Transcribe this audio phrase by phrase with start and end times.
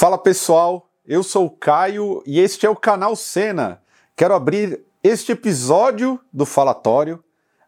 [0.00, 3.82] Fala pessoal, eu sou o Caio e este é o canal Cena.
[4.16, 7.22] Quero abrir este episódio do Falatório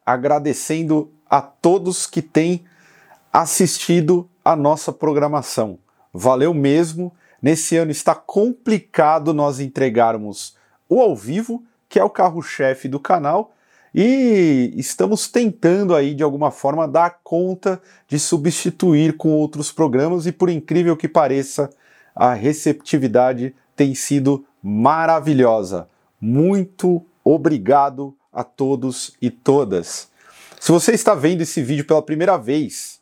[0.07, 2.65] agradecendo a todos que têm
[3.31, 5.79] assistido a nossa programação.
[6.11, 7.13] Valeu mesmo.
[7.43, 10.57] Nesse ano está complicado nós entregarmos
[10.89, 13.53] o ao vivo, que é o carro-chefe do canal,
[13.95, 17.79] e estamos tentando aí de alguma forma dar conta
[18.09, 21.69] de substituir com outros programas e por incrível que pareça,
[22.15, 25.89] a receptividade tem sido maravilhosa.
[26.21, 30.11] Muito obrigado a todos e todas.
[30.61, 33.01] Se você está vendo esse vídeo pela primeira vez,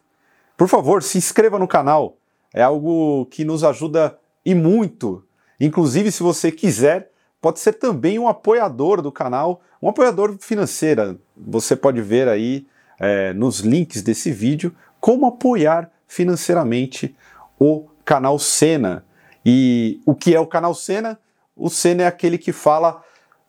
[0.57, 2.17] por favor, se inscreva no canal.
[2.53, 5.25] É algo que nos ajuda e muito.
[5.61, 11.21] Inclusive, se você quiser, pode ser também um apoiador do canal, um apoiador financeiro.
[11.37, 12.67] Você pode ver aí
[12.99, 17.15] é, nos links desse vídeo como apoiar financeiramente
[17.59, 19.07] o canal Cena.
[19.47, 21.21] E o que é o canal Cena?
[21.55, 23.05] O Cena é aquele que fala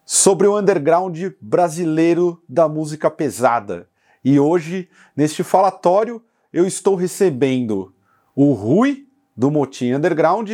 [0.05, 3.89] sobre o underground brasileiro da música pesada.
[4.23, 7.91] E hoje, neste falatório, eu estou recebendo
[8.35, 10.51] o Rui, do Motim Underground,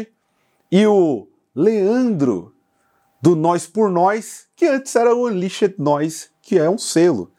[0.71, 2.55] e o Leandro,
[3.21, 7.29] do Nós por Nós, que antes era o Unleashed Noise, que é um selo,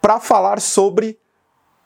[0.00, 1.18] para falar sobre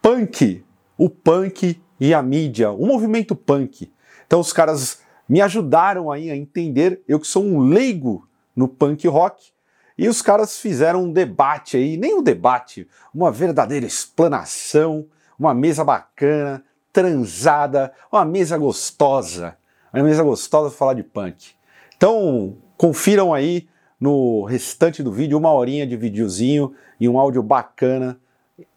[0.03, 0.63] punk,
[0.99, 3.91] o punk e a mídia, o movimento punk.
[4.29, 9.09] Então os caras me ajudaram aí a entender, eu que sou um leigo no punk
[9.09, 9.51] rock,
[9.97, 15.07] e os caras fizeram um debate aí, nem um debate, uma verdadeira explanação,
[15.39, 16.63] uma mesa bacana,
[16.93, 19.57] transada, uma mesa gostosa,
[19.93, 21.53] uma mesa gostosa para falar de punk.
[21.97, 23.67] Então, confiram aí
[23.99, 28.21] no restante do vídeo, uma horinha de videozinho e um áudio bacana,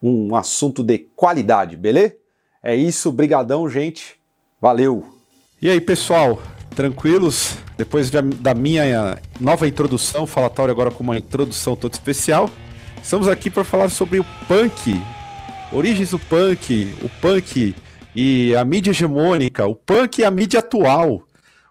[0.02, 2.16] um assunto de qualidade, beleza?
[2.62, 4.20] É isso, brigadão, gente.
[4.60, 5.21] Valeu!
[5.62, 6.42] E aí, pessoal,
[6.74, 7.56] tranquilos?
[7.78, 12.50] Depois de, da minha nova introdução, falatório agora com uma introdução toda especial,
[13.00, 15.00] estamos aqui para falar sobre o punk,
[15.70, 17.76] origens do punk, o punk
[18.12, 21.22] e a mídia hegemônica, o punk e a mídia atual.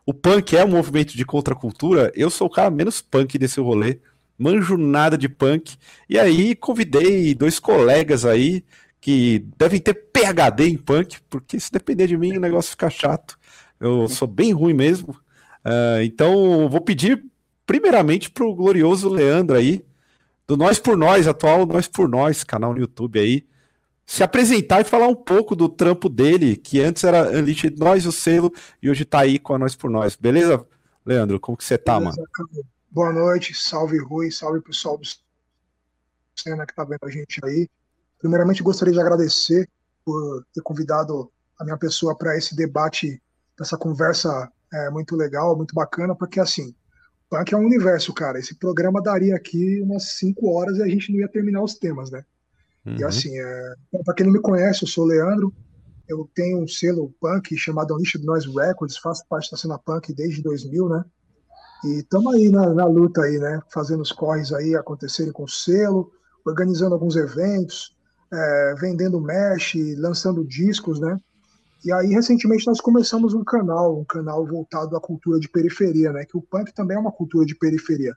[0.05, 3.99] O punk é um movimento de contracultura, eu sou o cara menos punk desse rolê,
[4.39, 5.75] manjo nada de punk,
[6.07, 8.63] e aí convidei dois colegas aí
[9.01, 13.40] que devem ter PHD em punk, porque se depender de mim o negócio fica chato.
[13.81, 15.13] Eu sou bem ruim mesmo.
[15.65, 17.25] Uh, então, vou pedir
[17.65, 19.83] primeiramente para o glorioso Leandro aí,
[20.47, 23.47] do Nós por Nós, atual Nós por Nós, canal no YouTube aí,
[24.05, 28.11] se apresentar e falar um pouco do trampo dele, que antes era Unleashed Nós, o
[28.11, 28.53] selo,
[28.83, 30.15] e hoje está aí com a Nós por Nós.
[30.15, 30.63] Beleza,
[31.03, 31.39] Leandro?
[31.39, 32.65] Como que você tá, Beleza, mano?
[32.91, 35.07] Boa noite, salve Rui, salve pessoal do
[36.35, 37.67] cena que tá vendo a gente aí.
[38.19, 39.67] Primeiramente, gostaria de agradecer
[40.05, 43.19] por ter convidado a minha pessoa para esse debate
[43.61, 46.73] essa conversa é, muito legal, muito bacana, porque assim,
[47.29, 48.39] punk é um universo, cara.
[48.39, 52.11] Esse programa daria aqui umas cinco horas e a gente não ia terminar os temas,
[52.11, 52.23] né?
[52.85, 52.97] Uhum.
[52.97, 53.73] E assim, é,
[54.03, 55.53] para quem não me conhece, eu sou o Leandro,
[56.07, 60.41] eu tenho um selo punk chamado Unleashed Noise Records, faço parte da cena punk desde
[60.41, 61.05] 2000, né?
[61.85, 63.61] E estamos aí na, na, luta aí, né?
[63.73, 66.11] Fazendo os corres aí acontecerem com o selo,
[66.45, 67.95] organizando alguns eventos,
[68.31, 71.17] é, vendendo mesh, lançando discos, né?
[71.83, 76.23] E aí, recentemente, nós começamos um canal, um canal voltado à cultura de periferia, né?
[76.25, 78.15] Que o punk também é uma cultura de periferia.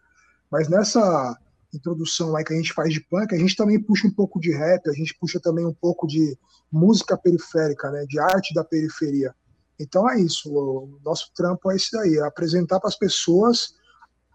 [0.51, 1.39] Mas nessa
[1.73, 4.53] introdução aí que a gente faz de punk, a gente também puxa um pouco de
[4.53, 6.39] rap, a gente puxa também um pouco de
[6.71, 8.05] música periférica, né?
[8.07, 9.35] De arte da periferia.
[9.81, 13.75] Então é isso, o nosso trampo é esse daí, é apresentar para as pessoas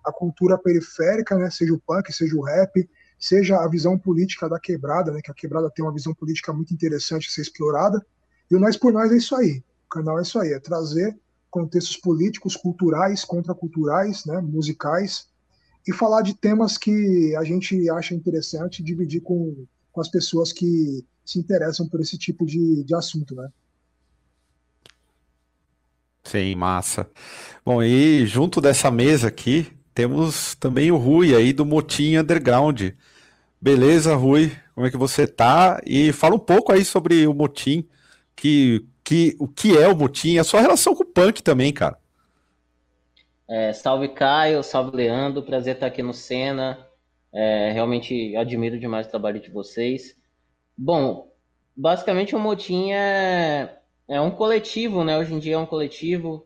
[0.04, 1.52] a cultura periférica, né?
[1.52, 2.90] Seja o punk, seja o rap,
[3.20, 5.22] seja a visão política da quebrada, né?
[5.24, 8.04] Que a quebrada tem uma visão política muito interessante a ser explorada
[8.50, 9.64] e o Nós por Nós é isso aí.
[9.86, 11.18] O canal é isso aí, é trazer
[11.50, 15.28] contextos políticos, culturais, contraculturais, né, musicais,
[15.88, 21.04] e falar de temas que a gente acha interessante dividir com, com as pessoas que
[21.26, 23.50] se interessam por esse tipo de, de assunto, né?
[26.24, 27.10] Sim, massa.
[27.66, 32.92] Bom, e junto dessa mesa aqui, temos também o Rui aí do Motim Underground.
[33.60, 34.52] Beleza, Rui?
[34.76, 35.82] Como é que você tá?
[35.86, 37.88] E fala um pouco aí sobre o Motim,
[38.40, 41.98] que, que o que é o Motim, a sua relação com o punk também, cara.
[43.48, 46.86] É, salve Caio, salve Leandro, prazer estar aqui no Cena.
[47.32, 50.16] É, realmente admiro demais o trabalho de vocês.
[50.78, 51.32] Bom,
[51.76, 53.78] basicamente o Motim é,
[54.08, 55.18] é um coletivo, né?
[55.18, 56.46] Hoje em dia é um coletivo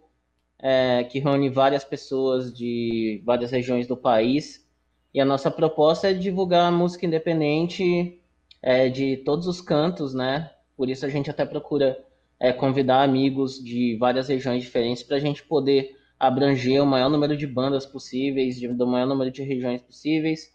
[0.59, 4.65] é, que reúne várias pessoas de várias regiões do país.
[5.13, 8.19] E a nossa proposta é divulgar música independente
[8.61, 10.52] é, de todos os cantos, né?
[10.75, 11.97] Por isso a gente até procura
[12.39, 17.35] é, convidar amigos de várias regiões diferentes para a gente poder abranger o maior número
[17.35, 20.51] de bandas possíveis, de, do maior número de regiões possíveis.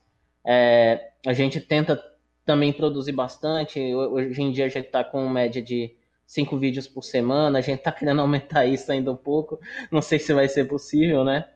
[0.47, 2.03] É, a gente tenta
[2.45, 3.79] também produzir bastante.
[3.95, 5.95] Hoje em dia a gente está com média de
[6.27, 7.59] cinco vídeos por semana.
[7.59, 9.61] A gente está querendo aumentar isso ainda um pouco.
[9.93, 11.47] Não sei se vai ser possível, né?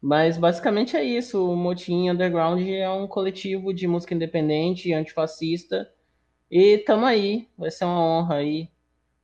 [0.00, 1.50] Mas basicamente é isso.
[1.50, 5.90] O Motim Underground é um coletivo de música independente, antifascista.
[6.50, 7.48] E tamo aí.
[7.56, 8.68] Vai ser uma honra aí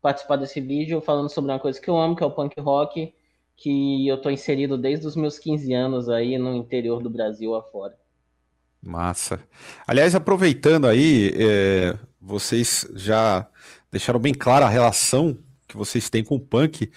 [0.01, 3.13] participar desse vídeo falando sobre uma coisa que eu amo, que é o punk rock
[3.61, 7.95] que eu tô inserido desde os meus 15 anos aí no interior do Brasil afora.
[8.83, 9.39] Massa.
[9.87, 13.47] Aliás, aproveitando aí, é, vocês já
[13.93, 15.37] deixaram bem clara a relação
[15.69, 16.91] que vocês têm com o punk.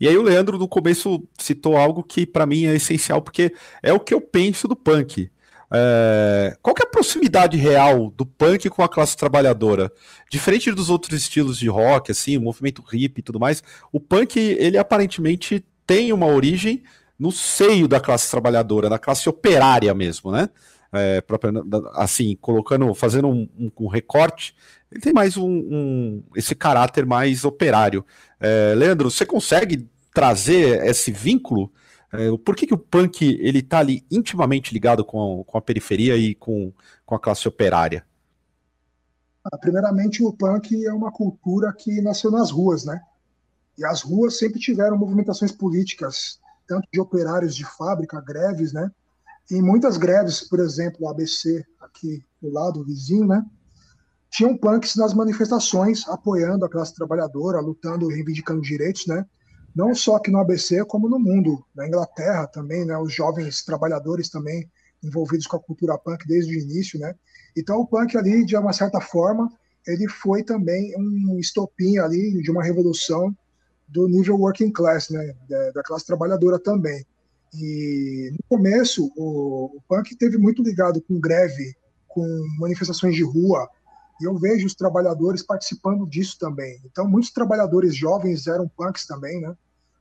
[0.00, 3.92] E aí o Leandro no começo citou algo que para mim é essencial, porque é
[3.92, 5.30] o que eu penso do punk.
[5.72, 9.92] É, qual é a proximidade real do punk com a classe trabalhadora?
[10.30, 13.62] Diferente dos outros estilos de rock, assim, o movimento hip e tudo mais,
[13.92, 16.82] o punk, ele aparentemente tem uma origem
[17.18, 20.48] no seio da classe trabalhadora, da classe operária mesmo, né?
[20.90, 21.52] É, própria,
[21.94, 24.54] assim, colocando, fazendo um, um, um, recorte,
[24.90, 28.04] ele tem mais um, um esse caráter mais operário.
[28.40, 31.70] É, Leandro, você consegue trazer esse vínculo?
[32.12, 36.16] É, por que, que o punk ele está ali intimamente ligado com, com a periferia
[36.16, 36.72] e com,
[37.04, 38.04] com a classe operária?
[39.44, 43.00] Ah, primeiramente, o punk é uma cultura que nasceu nas ruas, né?
[43.76, 48.90] E as ruas sempre tiveram movimentações políticas, tanto de operários de fábrica, greves, né?
[49.50, 53.44] E muitas greves, por exemplo, o ABC, aqui do lado, vizinho, né?
[54.30, 59.24] Tinham punks nas manifestações, apoiando a classe trabalhadora, lutando, reivindicando direitos, né?
[59.78, 61.64] Não só aqui no ABC, como no mundo.
[61.72, 62.98] Na Inglaterra também, né?
[62.98, 64.68] Os jovens trabalhadores também
[65.00, 67.14] envolvidos com a cultura punk desde o início, né?
[67.56, 69.48] Então o punk ali, de uma certa forma,
[69.86, 73.32] ele foi também um estopim ali de uma revolução
[73.86, 77.06] do nível working class, né, da, classe trabalhadora também.
[77.54, 81.76] E no começo o, o punk teve muito ligado com greve,
[82.08, 82.26] com
[82.58, 83.68] manifestações de rua,
[84.20, 86.80] e eu vejo os trabalhadores participando disso também.
[86.84, 89.54] Então muitos trabalhadores jovens eram punks também, né?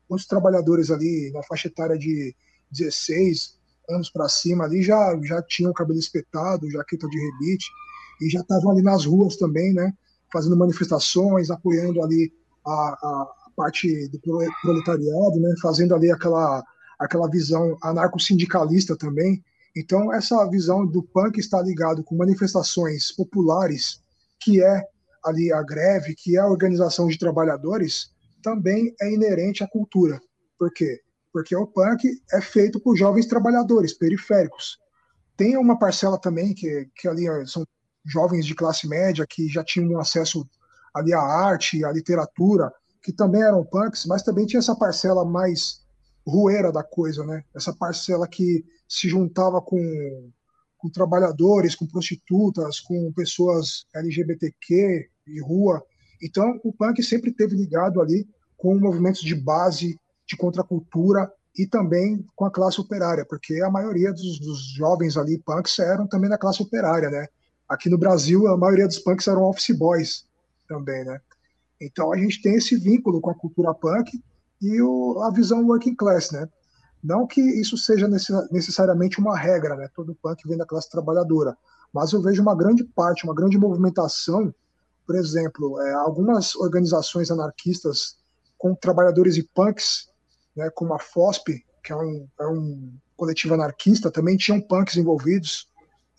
[0.09, 2.35] Muitos trabalhadores ali na faixa etária de
[2.71, 3.57] 16
[3.89, 7.65] anos para cima ali já já tinham cabelo espetado, jaqueta de rebite
[8.21, 9.93] e já estavam ali nas ruas também, né?
[10.31, 12.33] Fazendo manifestações, apoiando ali
[12.65, 14.19] a, a, parte do
[14.61, 16.63] proletariado, né, fazendo ali aquela,
[16.99, 19.43] aquela visão anarco-sindicalista também.
[19.75, 23.99] Então, essa visão do punk está ligado com manifestações populares,
[24.39, 24.83] que é
[25.25, 28.11] ali a greve, que é a organização de trabalhadores,
[28.41, 30.19] também é inerente à cultura.
[30.57, 31.01] Por quê?
[31.31, 34.79] Porque o punk é feito por jovens trabalhadores periféricos.
[35.35, 37.65] Tem uma parcela também que, que ali são
[38.05, 40.47] jovens de classe média que já tinham acesso
[40.93, 42.71] ali à arte, à literatura,
[43.03, 45.85] que também eram punks, mas também tinha essa parcela mais
[46.25, 47.43] rueira da coisa, né?
[47.55, 50.31] Essa parcela que se juntava com,
[50.77, 55.81] com trabalhadores, com prostitutas, com pessoas LGBTQ de rua.
[56.21, 58.27] Então, o punk sempre teve ligado ali
[58.57, 64.11] com movimentos de base, de contracultura e também com a classe operária, porque a maioria
[64.11, 67.27] dos, dos jovens ali punks eram também da classe operária, né?
[67.67, 70.25] Aqui no Brasil, a maioria dos punks eram office boys
[70.67, 71.19] também, né?
[71.81, 74.21] Então a gente tem esse vínculo com a cultura punk
[74.61, 76.47] e o, a visão working class, né?
[77.03, 78.07] Não que isso seja
[78.51, 79.87] necessariamente uma regra, né?
[79.95, 81.57] Todo punk vem da classe trabalhadora,
[81.93, 84.53] mas eu vejo uma grande parte, uma grande movimentação,
[85.07, 88.17] por exemplo, é, algumas organizações anarquistas
[88.57, 90.09] com trabalhadores e punks,
[90.53, 90.69] né?
[90.71, 95.69] Como a FOSP, que é um, é um coletivo anarquista, também tinham punks envolvidos.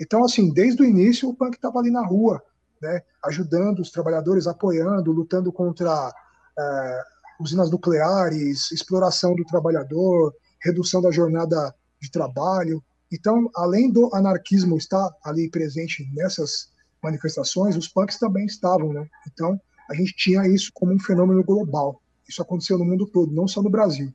[0.01, 2.43] Então, assim, desde o início o punk estava ali na rua,
[2.81, 6.13] né, ajudando os trabalhadores, apoiando, lutando contra
[6.59, 7.03] é,
[7.41, 12.83] usinas nucleares, exploração do trabalhador, redução da jornada de trabalho.
[13.13, 16.71] Então, além do anarquismo estar ali presente nessas
[17.03, 19.07] manifestações, os punks também estavam, né?
[19.31, 22.01] Então, a gente tinha isso como um fenômeno global.
[22.29, 24.13] Isso aconteceu no mundo todo, não só no Brasil.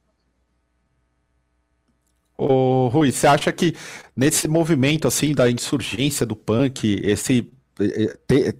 [2.38, 3.75] Ô, Rui, você acha que
[4.16, 8.58] nesse movimento assim da insurgência do punk, esse é, é, ter,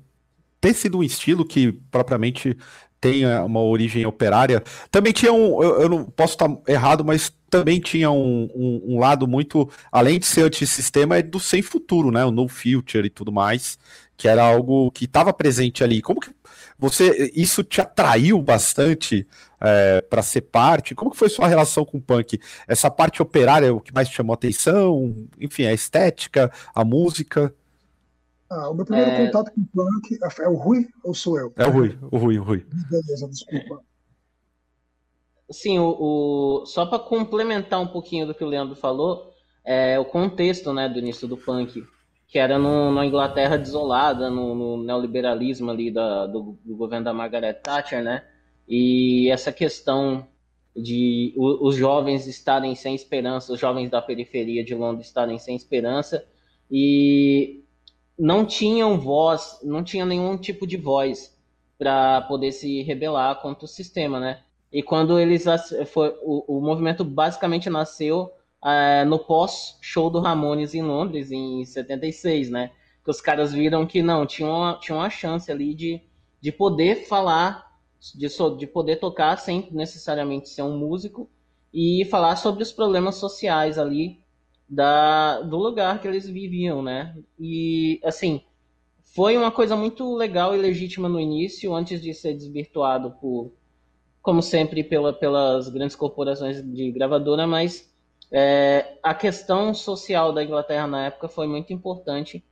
[0.62, 2.58] ter sido um estilo que propriamente
[3.04, 4.64] tem uma origem operária.
[4.90, 9.00] Também tinha um, eu, eu não posso estar errado, mas também tinha um, um, um,
[9.00, 12.24] lado muito, além de ser antissistema, é do sem futuro, né?
[12.24, 13.78] O no future e tudo mais,
[14.16, 16.02] que era algo que estava presente ali.
[16.02, 16.32] Como que
[16.80, 19.28] você, isso te atraiu bastante
[19.60, 20.96] é, para ser parte?
[20.96, 22.40] Como que foi sua relação com o punk?
[22.66, 25.28] Essa parte operária é o que mais te chamou a atenção?
[25.42, 27.54] Enfim, a estética, a música?
[28.54, 29.26] Ah, o meu primeiro é...
[29.26, 31.52] contato com o punk é o Rui ou sou eu?
[31.56, 32.66] É o Rui, o Rui, o Rui.
[32.90, 33.82] Beleza, desculpa.
[35.50, 39.34] sim, o, o só para complementar um pouquinho do que o Leandro falou,
[39.66, 41.84] é, o contexto né, do início do punk,
[42.28, 47.14] que era no, na Inglaterra desolada, no, no neoliberalismo ali da, do, do, governo da
[47.14, 48.24] Margaret Thatcher, né?
[48.68, 50.28] E essa questão
[50.76, 55.56] de o, os jovens estarem sem esperança, os jovens da periferia de Londres estarem sem
[55.56, 56.24] esperança
[56.70, 57.63] e
[58.18, 61.36] não tinham voz, não tinha nenhum tipo de voz
[61.78, 64.42] para poder se rebelar contra o sistema, né?
[64.72, 65.46] E quando eles
[65.88, 68.32] foi, o, o movimento basicamente nasceu
[68.64, 72.72] é, no pós-show do Ramones em Londres, em 76, né?
[73.04, 76.02] Que os caras viram que não, tinha uma, tinha uma chance ali de,
[76.40, 77.72] de poder falar,
[78.16, 78.28] de,
[78.58, 81.30] de poder tocar sem necessariamente ser um músico
[81.74, 84.23] e falar sobre os problemas sociais ali
[84.74, 87.16] da, do lugar que eles viviam, né?
[87.40, 88.42] E, assim,
[89.02, 93.54] foi uma coisa muito legal e legítima no início, antes de ser desvirtuado por,
[94.22, 97.94] como sempre, pela, pelas grandes corporações de gravadora, mas
[98.32, 102.44] é, a questão social da Inglaterra na época foi muito importante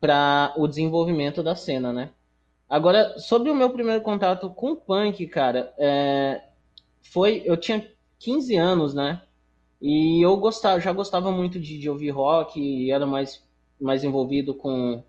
[0.00, 2.10] para o desenvolvimento da cena, né?
[2.68, 6.42] Agora, sobre o meu primeiro contato com o punk, cara, é,
[7.02, 9.22] foi eu tinha 15 anos, né?
[9.84, 13.42] E eu gostava, já gostava muito de, de ouvir rock e era mais,
[13.78, 15.04] mais envolvido com,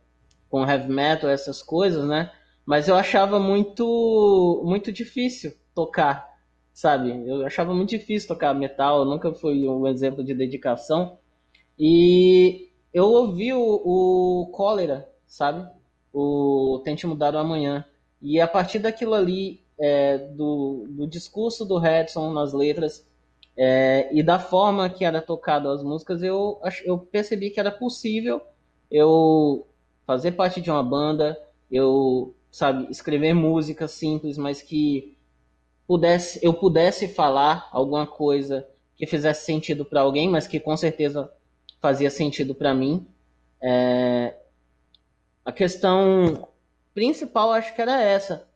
[0.50, 2.32] com heavy metal, essas coisas, né?
[2.66, 6.36] Mas eu achava muito, muito difícil tocar
[6.76, 7.10] sabe?
[7.26, 11.18] Eu achava muito difícil tocar metal, nunca foi um exemplo de dedicação.
[11.80, 15.66] E eu ouvi o, o Cólera, sabe?
[16.14, 17.86] O Tente Mudar o Amanhã.
[18.22, 23.08] E a partir daquilo ali, é, do, do discurso do Redson nas letras,
[23.58, 28.42] é, e da forma que era tocado as músicas, eu, eu percebi que era possível
[28.92, 29.68] eu
[30.06, 35.18] fazer parte de uma banda, eu, sabe, escrever músicas simples, mas que
[35.88, 41.32] pudesse, eu pudesse falar alguma coisa que fizesse sentido para alguém, mas que com certeza
[41.82, 43.08] fazia sentido para mim.
[43.62, 44.36] É,
[45.44, 46.48] a questão
[46.94, 48.48] principal acho que era essa.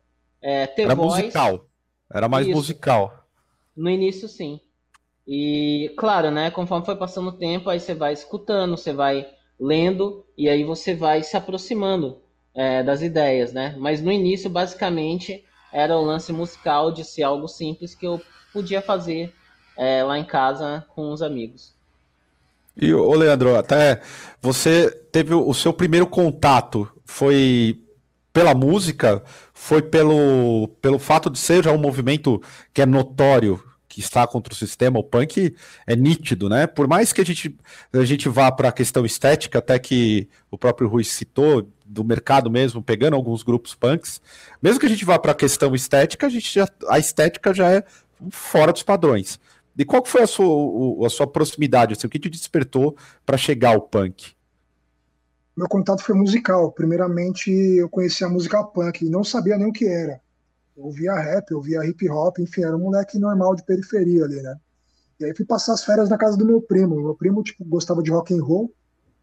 [0.41, 1.65] É, ter era voz, musical.
[2.11, 2.55] Era mais isso.
[2.55, 3.25] musical.
[3.75, 4.59] No início, sim.
[5.31, 9.27] E, claro, né, conforme foi passando o tempo, aí você vai escutando, você vai
[9.59, 12.17] lendo, e aí você vai se aproximando
[12.55, 13.75] é, das ideias, né?
[13.77, 18.19] Mas no início, basicamente, era o lance musical de ser algo simples que eu
[18.51, 19.31] podia fazer
[19.77, 21.75] é, lá em casa com os amigos.
[22.75, 24.01] E, ô Leandro, até
[24.41, 27.79] você teve o seu primeiro contato, foi
[28.33, 32.41] pela música, foi pelo, pelo fato de ser já um movimento
[32.73, 33.63] que é notório,
[33.99, 35.53] que está contra o sistema, o punk
[35.85, 36.65] é nítido, né?
[36.65, 37.53] Por mais que a gente,
[37.91, 42.49] a gente vá para a questão estética, até que o próprio Rui citou, do mercado
[42.49, 44.21] mesmo, pegando alguns grupos punks,
[44.61, 47.71] mesmo que a gente vá para a questão estética, a, gente já, a estética já
[47.71, 47.83] é
[48.29, 49.37] fora dos padrões.
[49.77, 51.93] E qual foi a sua, a sua proximidade?
[51.93, 54.33] Assim, o que te despertou para chegar ao punk?
[55.57, 56.71] Meu contato foi musical.
[56.71, 60.21] Primeiramente, eu conheci a música punk e não sabia nem o que era.
[60.79, 64.57] Ouvia rap, ouvia hip hop, enfim, era um moleque normal de periferia ali, né?
[65.19, 66.95] E aí fui passar as férias na casa do meu primo.
[66.95, 68.73] Meu primo tipo, gostava de rock and roll.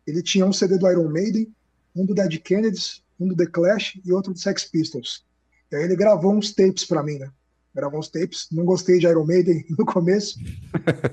[0.06, 1.50] Ele tinha um CD do Iron Maiden,
[1.94, 5.24] um do Dead Kennedys, um do The Clash e outro do Sex Pistols.
[5.72, 7.30] E aí ele gravou uns tapes para mim, né?
[7.74, 10.38] Gravou uns tapes, não gostei de Iron Maiden no começo,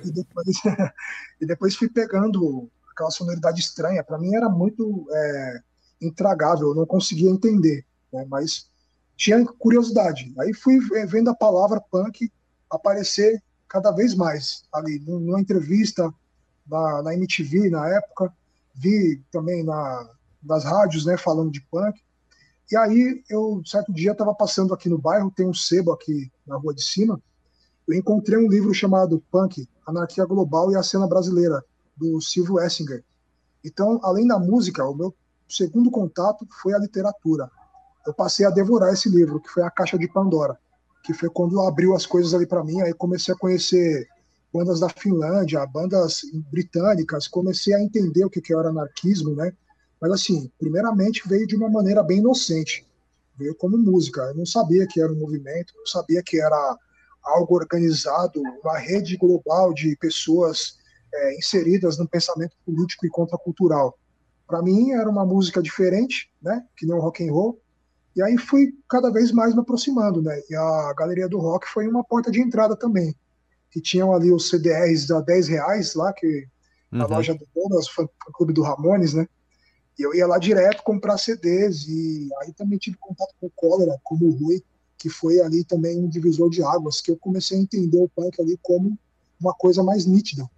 [0.05, 0.47] e, depois,
[1.41, 4.03] e depois fui pegando aquela sonoridade estranha.
[4.03, 5.61] Para mim era muito é,
[6.01, 8.25] intragável, eu não conseguia entender, né?
[8.29, 8.69] mas
[9.15, 10.33] tinha curiosidade.
[10.39, 12.31] Aí fui vendo a palavra punk
[12.69, 16.13] aparecer cada vez mais ali, numa entrevista
[16.67, 18.33] na, na MTV na época,
[18.73, 20.09] vi também na,
[20.41, 21.99] das rádios, né, falando de punk.
[22.71, 26.55] E aí, eu, certo dia, estava passando aqui no bairro, tem um sebo aqui na
[26.55, 27.21] rua de cima,
[27.87, 31.63] eu encontrei um livro chamado Punk, Anarquia Global e a Cena Brasileira,
[31.97, 33.03] do Silvio Essinger.
[33.63, 35.13] Então, além da música, o meu
[35.47, 37.51] segundo contato foi a literatura.
[38.05, 40.57] Eu passei a devorar esse livro, que foi A Caixa de Pandora,
[41.03, 44.07] que foi quando abriu as coisas ali para mim, aí comecei a conhecer
[44.53, 49.51] bandas da Finlândia, bandas britânicas, comecei a entender o que, que era anarquismo, né?
[49.99, 52.85] Mas, assim, primeiramente veio de uma maneira bem inocente.
[53.37, 54.21] Veio como música.
[54.21, 56.77] Eu não sabia que era um movimento, não sabia que era
[57.23, 60.77] algo organizado, uma rede global de pessoas
[61.13, 63.97] é, inseridas no pensamento político e contracultural.
[64.45, 67.61] Para mim era uma música diferente, né, que nem o rock and roll.
[68.15, 70.39] E aí fui cada vez mais me aproximando, né?
[70.49, 73.15] E a Galeria do Rock foi uma porta de entrada também,
[73.71, 76.47] que tinham ali os CDRs da 10 reais lá, que
[76.91, 77.15] na uhum.
[77.15, 79.27] loja do Douglas, fã clube do Ramones, né?
[79.97, 83.99] E eu ia lá direto comprar CDs, e aí também tive contato com o Cólera,
[84.03, 84.63] como o Rui,
[84.97, 88.39] que foi ali também um divisor de águas, que eu comecei a entender o punk
[88.41, 88.97] ali como
[89.39, 90.49] uma coisa mais nítida.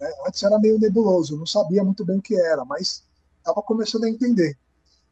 [0.00, 0.10] Né?
[0.26, 3.04] Antes era meio nebuloso, eu não sabia muito bem o que era, mas
[3.38, 4.56] estava começando a entender.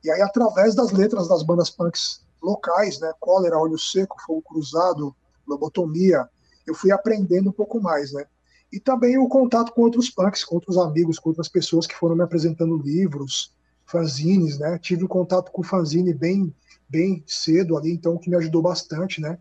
[0.04, 5.14] E aí, através das letras das bandas punks locais, né, Cólera, Olho Seco, Fogo Cruzado,
[5.46, 6.28] Lobotomia,
[6.66, 8.24] eu fui aprendendo um pouco mais, né?
[8.70, 12.14] E também o contato com outros punks, com outros amigos, com outras pessoas que foram
[12.14, 13.52] me apresentando livros,
[13.86, 14.78] fanzines, né?
[14.78, 16.54] Tive um contato com o fanzine bem,
[16.88, 19.38] bem cedo ali, então que me ajudou bastante, né?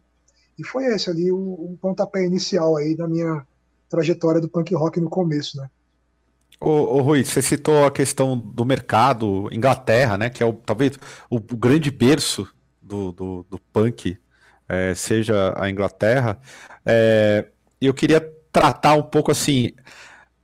[0.58, 3.46] E foi esse ali o, o pontapé inicial aí da minha
[3.90, 5.70] trajetória do punk rock no começo, né?
[6.60, 10.30] Ô, Rui, você citou a questão do mercado, Inglaterra, né?
[10.30, 10.98] Que é o, talvez
[11.30, 12.48] o, o grande berço
[12.82, 14.18] do, do, do punk,
[14.68, 16.40] é, seja a Inglaterra.
[16.86, 17.48] É,
[17.80, 18.22] eu queria
[18.52, 19.72] tratar um pouco assim.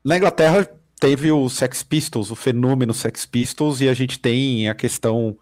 [0.03, 0.67] Na Inglaterra
[0.99, 5.37] teve o Sex Pistols, o fenômeno Sex Pistols, e a gente tem a questão,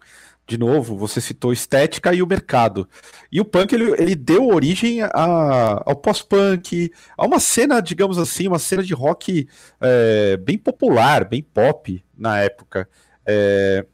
[0.46, 2.88] de novo, você citou estética e o mercado.
[3.30, 8.48] E o punk ele, ele deu origem a, ao pós-punk, a uma cena, digamos assim,
[8.48, 9.48] uma cena de rock
[9.80, 12.88] é, bem popular, bem pop na época.
[13.24, 13.86] É,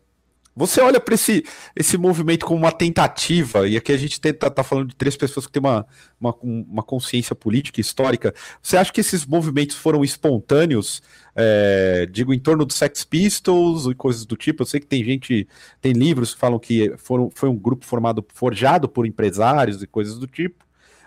[0.58, 4.64] você olha para esse, esse movimento como uma tentativa, e aqui a gente está tá
[4.64, 5.86] falando de três pessoas que têm uma,
[6.20, 8.34] uma, uma, consciência política histórica.
[8.60, 11.02] Você acha que esses movimentos foram espontâneos,
[11.36, 14.62] é, digo, em torno dos Sex Pistols e coisas do tipo?
[14.62, 15.46] Eu sei que tem gente,
[15.80, 20.18] tem livros que falam que foram, foi um grupo formado, forjado por empresários e coisas
[20.18, 20.64] do tipo,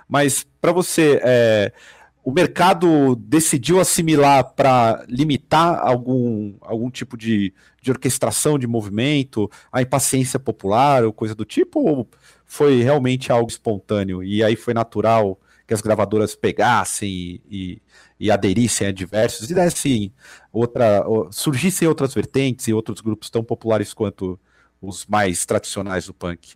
[0.08, 1.20] mas para você.
[1.24, 1.74] É,
[2.24, 9.82] o mercado decidiu assimilar para limitar algum, algum tipo de, de orquestração de movimento, a
[9.82, 12.08] impaciência popular ou coisa do tipo, ou
[12.46, 17.82] foi realmente algo espontâneo e aí foi natural que as gravadoras pegassem e, e,
[18.20, 20.14] e aderissem a diversos e dessem
[20.52, 24.40] outra, surgissem outras vertentes e outros grupos tão populares quanto
[24.82, 26.56] os mais tradicionais do punk?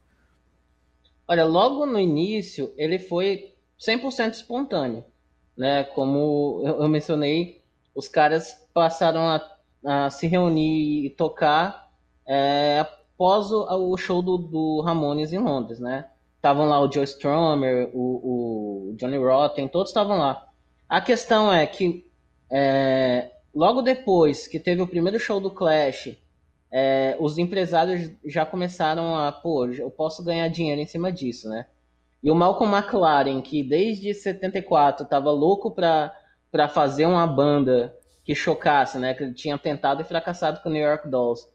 [1.27, 5.03] Olha, logo no início ele foi 100% espontâneo
[5.57, 5.83] né?
[5.83, 7.61] Como eu mencionei,
[7.93, 11.89] os caras passaram a, a se reunir e tocar
[12.27, 16.09] é, após o, o, show do, do Ramones em Londres, né?
[16.35, 20.47] Estavam lá o Joe Strummer, o, o Johnny Rotten, todos estavam lá.
[20.87, 22.05] A questão é que
[22.51, 26.15] é, logo depois que teve o primeiro show do Clash,
[26.71, 31.65] é, os empresários já começaram a, pô, eu posso ganhar dinheiro em cima disso, né?
[32.25, 38.97] E o Malcolm McLaren, que desde 74 estava louco para fazer uma banda que chocasse,
[38.97, 39.13] né?
[39.13, 41.47] Que ele tinha tentado e fracassado com o New York Dolls.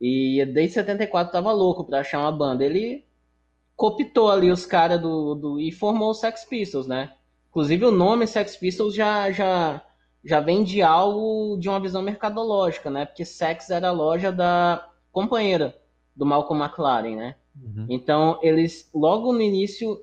[0.00, 2.64] E desde 74 estava louco para achar uma banda.
[2.64, 3.04] Ele
[3.76, 7.12] copitou ali os caras do, do e formou o Sex Pistols, né?
[7.50, 9.84] Inclusive o nome Sex Pistols já já
[10.24, 13.04] já vem de algo de uma visão mercadológica, né?
[13.04, 15.76] Porque Sex era a loja da companheira
[16.16, 17.34] do Malcolm McLaren, né?
[17.62, 17.86] Uhum.
[17.90, 20.02] Então eles logo no início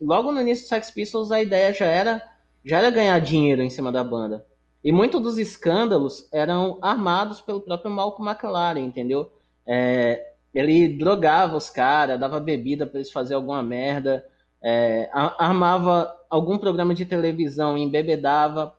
[0.00, 2.22] logo no início do Sex Pistols a ideia já era
[2.64, 4.44] já era ganhar dinheiro em cima da banda.
[4.82, 9.30] E muitos dos escândalos eram armados pelo próprio Malcolm McLaren, entendeu?
[9.66, 14.24] É, ele drogava os caras, dava bebida para eles fazer alguma merda,
[14.62, 18.74] é, armava algum programa de televisão e embebedava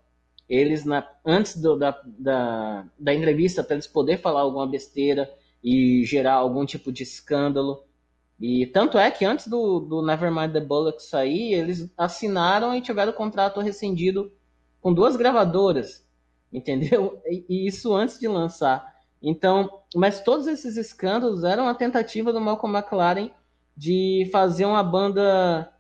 [0.50, 5.32] eles na, antes do, da, da, da entrevista para eles poder falar alguma besteira
[5.64, 7.84] e gerar algum tipo de escândalo.
[8.42, 13.12] E tanto é que antes do, do Nevermind the Bollocks sair, eles assinaram e tiveram
[13.12, 14.32] o contrato rescindido
[14.82, 16.04] com duas gravadoras,
[16.52, 17.22] entendeu?
[17.30, 18.96] E, e, isso antes de lançar.
[19.22, 23.30] Então, mas todos esses escândalos eram a tentativa do Malcolm McLaren
[23.78, 25.72] de fazer uma banda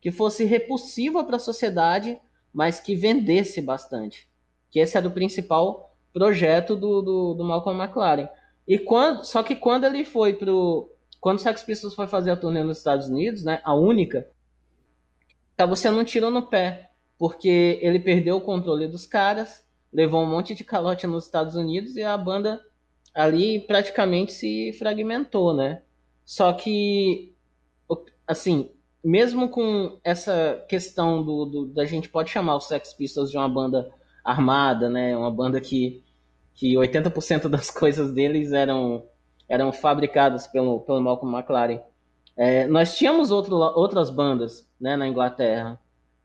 [0.00, 2.20] que fosse repulsiva para a sociedade,
[2.52, 4.28] mas que vendesse bastante.
[4.68, 8.28] Que esse era o principal projeto do, do, do Malcolm McLaren.
[8.66, 10.90] E quando, só que quando ele foi pro
[11.24, 14.28] quando o Sex Pistols foi fazer a turnê nos Estados Unidos, né, a única,
[15.56, 20.28] tava sendo um tiro no pé, porque ele perdeu o controle dos caras, levou um
[20.28, 22.60] monte de calote nos Estados Unidos e a banda
[23.14, 25.80] ali praticamente se fragmentou, né?
[26.26, 27.34] Só que,
[28.26, 28.68] assim,
[29.02, 33.48] mesmo com essa questão do, do da gente pode chamar os Sex Pistols de uma
[33.48, 33.90] banda
[34.22, 35.16] armada, né?
[35.16, 36.04] Uma banda que,
[36.52, 39.06] que 80% das coisas deles eram
[39.48, 41.80] eram fabricadas pelo, pelo Malcolm McLaren.
[42.36, 45.78] É, nós tínhamos outro, outras bandas né, na Inglaterra.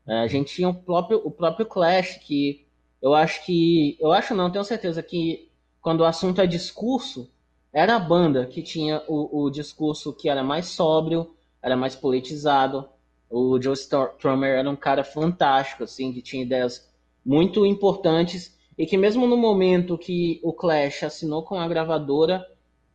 [0.06, 2.66] É, a gente tinha o próprio, o próprio Clash, que
[3.00, 3.96] eu acho que.
[4.00, 7.30] Eu acho não, tenho certeza que quando o assunto é discurso,
[7.72, 12.88] era a banda que tinha o, o discurso que era mais sóbrio, era mais politizado.
[13.30, 16.90] O Joe Strummer era um cara fantástico, assim, que tinha ideias
[17.24, 22.44] muito importantes e que mesmo no momento que o Clash assinou com a gravadora,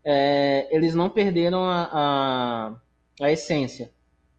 [0.06, 2.76] é, eles não perderam a, a,
[3.26, 3.92] a, essência.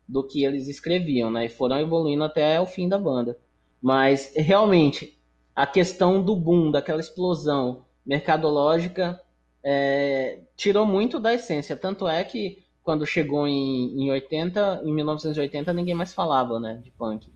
[0.08, 1.46] do que eles escreviam, né?
[1.46, 3.36] E foram evoluindo até o fim da banda.
[3.82, 5.18] Mas realmente
[5.54, 9.20] a questão do boom, daquela explosão mercadológica,
[9.64, 11.76] é, tirou muito da essência.
[11.76, 16.92] Tanto é que quando chegou em, em 80, em 1980, ninguém mais falava, né, de
[16.92, 17.28] punk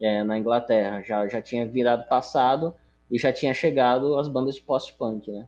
[0.00, 1.02] é, na Inglaterra.
[1.02, 2.74] Já, já tinha virado passado
[3.08, 5.46] e já tinha chegado as bandas de post-punk, né?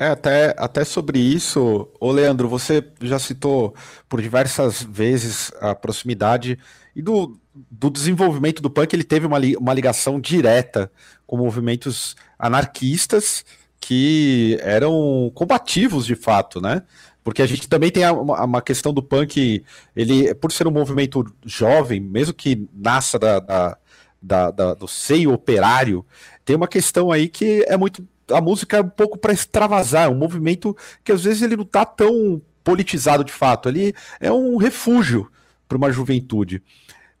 [0.00, 3.74] É, até, até sobre isso, ô Leandro, você já citou
[4.08, 6.58] por diversas vezes a proximidade
[6.96, 7.38] e do,
[7.70, 10.90] do desenvolvimento do punk, ele teve uma, uma ligação direta
[11.26, 13.44] com movimentos anarquistas
[13.78, 16.82] que eram combativos de fato, né?
[17.22, 19.62] Porque a gente também tem uma, uma questão do punk,
[19.94, 23.78] ele, por ser um movimento jovem, mesmo que nasça da, da,
[24.22, 26.06] da, da do seio operário,
[26.42, 30.08] tem uma questão aí que é muito a música é um pouco para extravasar, é
[30.08, 34.56] um movimento que às vezes ele não está tão politizado de fato, ele é um
[34.56, 35.30] refúgio
[35.68, 36.62] para uma juventude.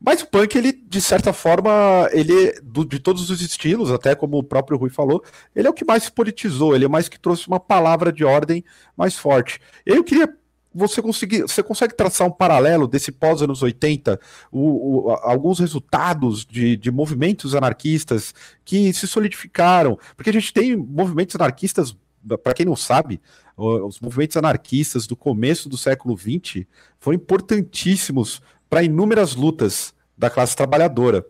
[0.02, 4.38] Mas o punk, ele, de certa forma, ele, do, de todos os estilos, até como
[4.38, 5.22] o próprio Rui falou,
[5.54, 8.24] ele é o que mais se politizou, ele é mais que trouxe uma palavra de
[8.24, 8.64] ordem
[8.96, 9.60] mais forte.
[9.84, 10.26] Eu queria
[10.74, 14.20] você você consegue traçar um paralelo desse pós anos 80,
[14.52, 18.32] o, o, alguns resultados de, de movimentos anarquistas
[18.64, 21.96] que se solidificaram, porque a gente tem movimentos anarquistas,
[22.42, 23.20] para quem não sabe,
[23.56, 26.64] os movimentos anarquistas do começo do século XX
[26.98, 31.26] foram importantíssimos para inúmeras lutas da classe trabalhadora.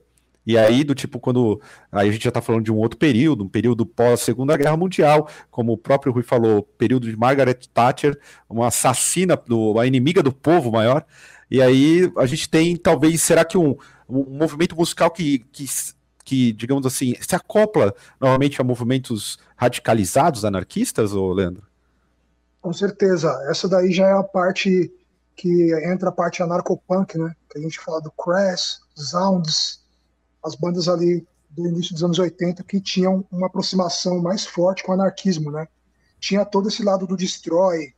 [0.47, 1.61] E aí, do tipo, quando.
[1.93, 5.29] Aí a gente já está falando de um outro período, um período pós-Segunda Guerra Mundial,
[5.51, 10.33] como o próprio Rui falou, período de Margaret Thatcher, uma assassina, do, a inimiga do
[10.33, 11.05] povo maior.
[11.51, 13.77] E aí a gente tem, talvez, será que um,
[14.09, 15.67] um movimento musical que, que,
[16.25, 21.65] que, digamos assim, se acopla novamente a movimentos radicalizados anarquistas, ô Leandro?
[22.61, 23.31] Com certeza.
[23.49, 24.93] Essa daí já é a parte
[25.37, 27.35] que entra a parte anarcopunk, né?
[27.51, 29.80] Que a gente fala do Crash, Sounds,
[30.45, 34.93] as bandas ali do início dos anos 80 que tinham uma aproximação mais forte com
[34.93, 35.67] o anarquismo, né?
[36.19, 37.93] Tinha todo esse lado do destroy,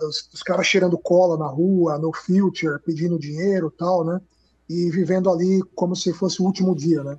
[0.00, 4.20] dos, dos, caras cheirando cola na rua, no future, pedindo dinheiro tal, né?
[4.68, 7.18] E vivendo ali como se fosse o último dia, né?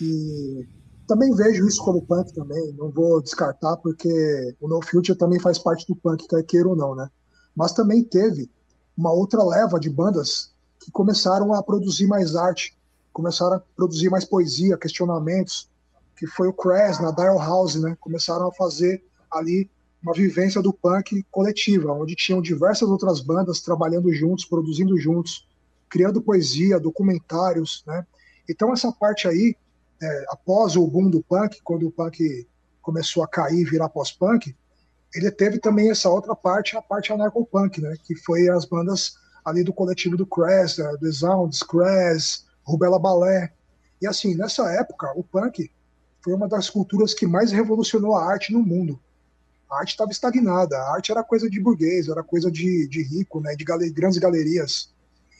[0.00, 0.66] E
[1.06, 5.58] também vejo isso como punk também, não vou descartar, porque o No Future também faz
[5.58, 7.08] parte do punk, quer queira ou não, né?
[7.54, 8.50] Mas também teve
[8.96, 10.50] uma outra leva de bandas
[10.80, 12.75] que começaram a produzir mais arte,
[13.16, 15.70] começaram a produzir mais poesia, questionamentos,
[16.18, 17.96] que foi o Crash na Dial House, né?
[17.98, 19.02] Começaram a fazer
[19.32, 19.70] ali
[20.02, 25.48] uma vivência do punk coletiva, onde tinham diversas outras bandas trabalhando juntos, produzindo juntos,
[25.88, 28.06] criando poesia, documentários, né?
[28.50, 29.56] Então essa parte aí,
[30.02, 32.46] é, após o boom do punk, quando o punk
[32.82, 34.54] começou a cair, virar pós-punk,
[35.14, 37.96] ele teve também essa outra parte, a parte anarcopunk, né?
[38.04, 43.52] Que foi as bandas ali do coletivo do Crash, do Sounds, Crash, Rubela Balé.
[44.02, 45.70] E assim, nessa época, o punk
[46.20, 49.00] foi uma das culturas que mais revolucionou a arte no mundo.
[49.70, 53.40] A arte estava estagnada, a arte era coisa de burguês, era coisa de, de rico,
[53.40, 54.92] né, de gale, grandes galerias.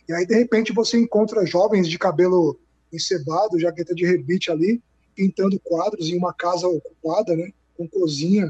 [0.08, 2.58] E aí, de repente, você encontra jovens de cabelo
[2.92, 4.80] encebado, jaqueta de rebite ali,
[5.14, 8.48] pintando quadros em uma casa ocupada, né, com cozinha.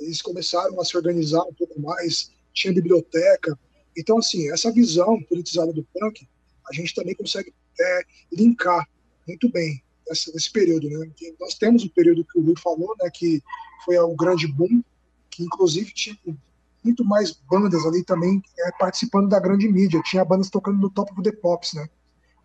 [0.00, 3.56] Eles começaram a se organizar um pouco mais, tinha biblioteca.
[3.96, 6.28] Então, assim, essa visão politizada do punk,
[6.68, 8.88] a gente também consegue é, linkar
[9.26, 10.88] muito bem esse, esse período.
[10.88, 11.10] Né?
[11.40, 13.42] Nós temos o período que o Rui falou, né, que
[13.84, 14.82] foi o grande boom,
[15.30, 16.16] que inclusive tinha
[16.82, 20.00] muito mais bandas ali também é, participando da grande mídia.
[20.04, 21.88] Tinha bandas tocando no Top of the Pops, né?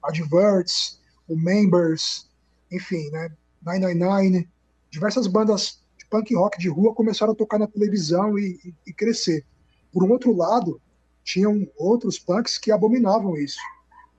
[0.03, 2.29] Adverts, o Members,
[2.71, 3.31] enfim, né?
[3.61, 4.47] 999,
[4.89, 8.93] diversas bandas de punk rock de rua começaram a tocar na televisão e, e, e
[8.93, 9.45] crescer.
[9.91, 10.81] Por um outro lado,
[11.23, 13.59] tinham outros punks que abominavam isso,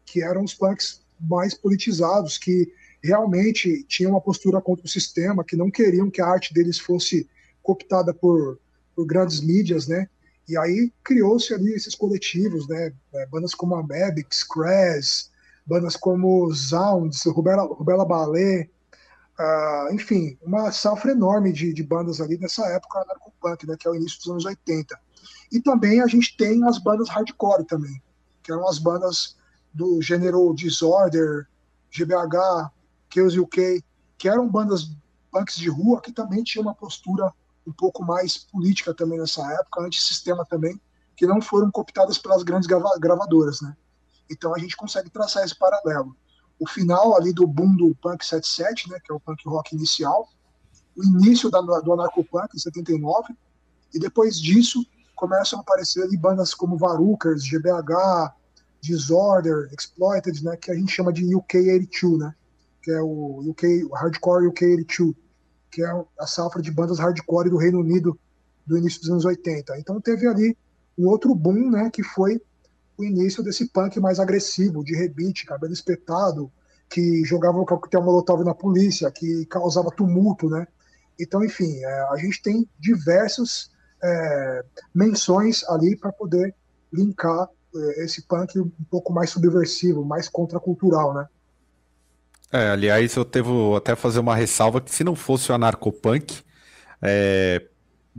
[0.06, 5.56] que eram os punks mais politizados, que realmente tinham uma postura contra o sistema, que
[5.56, 7.28] não queriam que a arte deles fosse
[7.62, 8.58] cooptada por,
[8.94, 10.08] por grandes mídias, né?
[10.48, 12.92] E aí criou-se ali esses coletivos, né?
[13.14, 15.30] É, bandas como a Mebix, Crash,
[15.66, 18.70] bandas como Sounds, Rubela Ballet,
[19.38, 23.76] uh, enfim, uma safra enorme de, de bandas ali nessa época anarcopunk, né?
[23.78, 24.98] Que é o início dos anos 80.
[25.52, 28.02] E também a gente tem as bandas hardcore também,
[28.42, 29.36] que eram as bandas
[29.74, 31.48] do gênero Disorder,
[31.90, 32.70] GBH,
[33.12, 33.84] Chaos UK,
[34.16, 34.90] que eram bandas
[35.30, 37.32] punks de rua que também tinham uma postura
[37.66, 40.80] um pouco mais política também nessa época, antissistema também,
[41.16, 43.76] que não foram cooptadas pelas grandes gravadoras, né?
[44.30, 46.16] Então a gente consegue traçar esse paralelo.
[46.58, 50.28] O final ali do boom do punk 77, né, que é o punk rock inicial,
[50.96, 53.34] o início da, do anarcopunk em 79,
[53.92, 54.84] e depois disso
[55.14, 58.34] começam a aparecer ali bandas como Varukers, GBH,
[58.84, 62.34] Disorder, Exploited, né, que a gente chama de UK82, né,
[62.82, 65.14] que é o UK, o Hardcore UK82,
[65.70, 68.18] que é a safra de bandas hardcore do Reino Unido
[68.66, 69.78] do início dos anos 80.
[69.78, 70.56] Então teve ali
[70.96, 72.40] um outro boom, né, que foi
[72.96, 76.52] o início desse punk mais agressivo, de rebite, cabelo espetado,
[76.88, 80.68] que jogava o coquetel molotov na polícia, que causava tumulto, né?
[81.18, 83.70] Então, enfim, é, a gente tem diversas
[84.02, 86.54] é, menções ali para poder
[86.92, 87.48] linkar
[87.98, 91.26] esse punk um pouco mais subversivo, mais contracultural, né?
[92.52, 96.42] É, aliás, eu devo até fazer uma ressalva que se não fosse o anarcopunk,
[97.02, 97.64] é,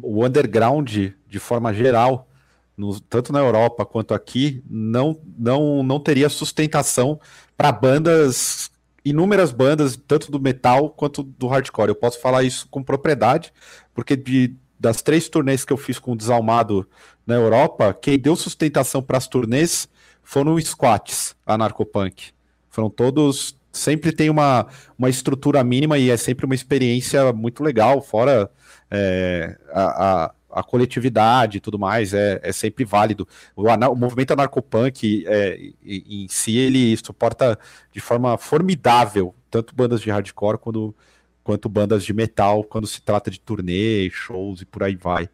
[0.01, 2.27] o underground, de forma geral,
[2.75, 7.19] no, tanto na Europa quanto aqui, não, não, não teria sustentação
[7.55, 8.69] para bandas,
[9.05, 11.89] inúmeras bandas, tanto do metal quanto do hardcore.
[11.89, 13.53] Eu posso falar isso com propriedade,
[13.93, 16.87] porque de, das três turnês que eu fiz com o Desalmado
[17.25, 19.87] na Europa, quem deu sustentação para as turnês
[20.23, 22.31] foram os squats, anarcopunk.
[22.69, 23.57] Foram todos.
[23.71, 28.49] Sempre tem uma, uma estrutura mínima e é sempre uma experiência muito legal, fora
[28.89, 33.27] é, a, a a coletividade e tudo mais é, é sempre válido.
[33.57, 37.59] O, o movimento anarcopunk é, em si ele suporta
[37.91, 40.95] de forma formidável tanto bandas de hardcore quanto,
[41.43, 45.29] quanto bandas de metal quando se trata de turnê, shows e por aí vai.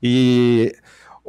[0.00, 0.72] E,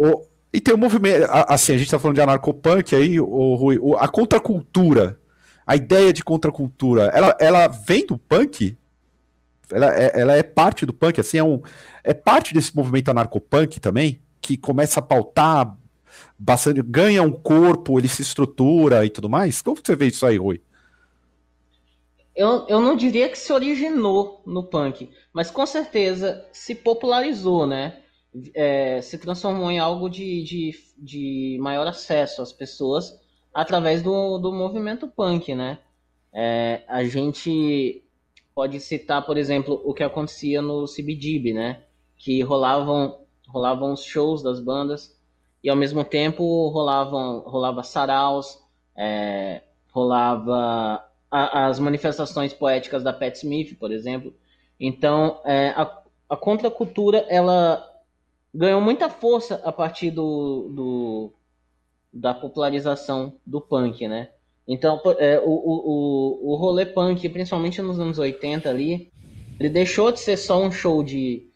[0.02, 3.80] o, e tem um movimento, assim, a gente está falando de anarcopunk aí, o, Rui,
[4.00, 5.20] a contracultura,
[5.66, 8.76] a ideia de contracultura, ela, ela vem do punk?
[9.72, 11.62] Ela é, ela é parte do punk, assim, é, um,
[12.04, 15.78] é parte desse movimento anarcopunk também, que começa a pautar
[16.38, 19.62] bastante, ganha um corpo, ele se estrutura e tudo mais.
[19.62, 20.62] Como você vê isso aí, Rui?
[22.36, 28.01] Eu, eu não diria que se originou no punk, mas com certeza se popularizou, né?
[28.54, 33.20] É, se transformou em algo de, de, de maior acesso às pessoas
[33.54, 35.80] através do, do movimento punk, né?
[36.34, 38.04] É, a gente
[38.56, 41.84] pode citar, por exemplo, o que acontecia no CBGB, né?
[42.18, 45.20] Que rolavam, rolavam os shows das bandas
[45.64, 48.60] e ao mesmo tempo rolavam, rolava saraus,
[48.96, 54.34] é, rolava a, as manifestações poéticas da Pat Smith, por exemplo.
[54.80, 57.91] Então, é, a, a contracultura, ela
[58.54, 61.34] ganhou muita força a partir do, do
[62.14, 64.30] da popularização do punk, né?
[64.68, 69.12] Então, é, o, o, o rolê punk, principalmente nos anos 80 ali,
[69.60, 71.50] ele deixou de ser só um show de.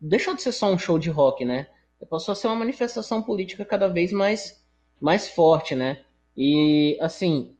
[0.00, 1.68] Deixou de ser só um show de rock, né?
[2.10, 4.62] Passou a ser uma manifestação política cada vez mais,
[5.00, 6.02] mais forte, né?
[6.36, 7.56] E, assim,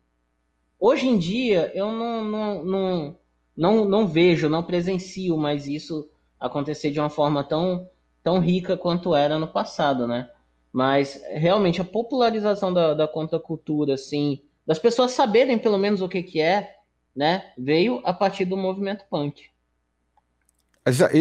[0.79, 3.19] hoje em dia eu não, não, não,
[3.57, 6.09] não, não vejo, não presencio mais isso
[6.39, 7.89] acontecer de uma forma tão,
[8.27, 10.29] tão rica quanto era no passado, né?
[10.73, 16.25] Mas, realmente, a popularização da, da contracultura, assim, das pessoas saberem pelo menos o que,
[16.25, 16.75] que é,
[17.15, 19.45] né, veio a partir do movimento punk.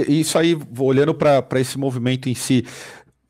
[0.09, 2.65] Isso aí, olhando para esse movimento em si,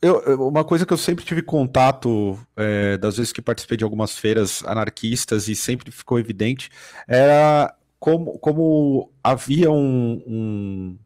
[0.01, 4.17] eu, uma coisa que eu sempre tive contato, é, das vezes que participei de algumas
[4.17, 6.69] feiras anarquistas e sempre ficou evidente,
[7.05, 10.97] era como, como havia um, um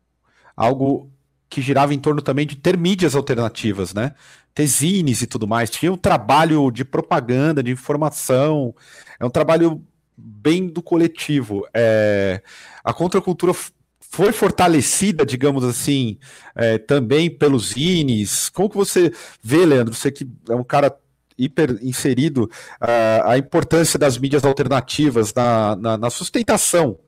[0.56, 1.12] algo
[1.50, 4.14] que girava em torno também de ter mídias alternativas, né?
[4.54, 5.70] Ter zines e tudo mais.
[5.70, 8.76] Tinha um trabalho de propaganda, de informação.
[9.20, 9.84] É um trabalho
[10.16, 11.66] bem do coletivo.
[11.74, 12.42] É,
[12.84, 13.54] a contracultura
[14.00, 16.20] foi fortalecida, digamos assim,
[16.56, 18.50] é, também pelos zines.
[18.50, 19.94] Como que você vê, Leandro?
[19.94, 20.96] Você que é um cara
[21.38, 27.00] hiper inserido, uh, a importância das mídias alternativas na, na, na sustentação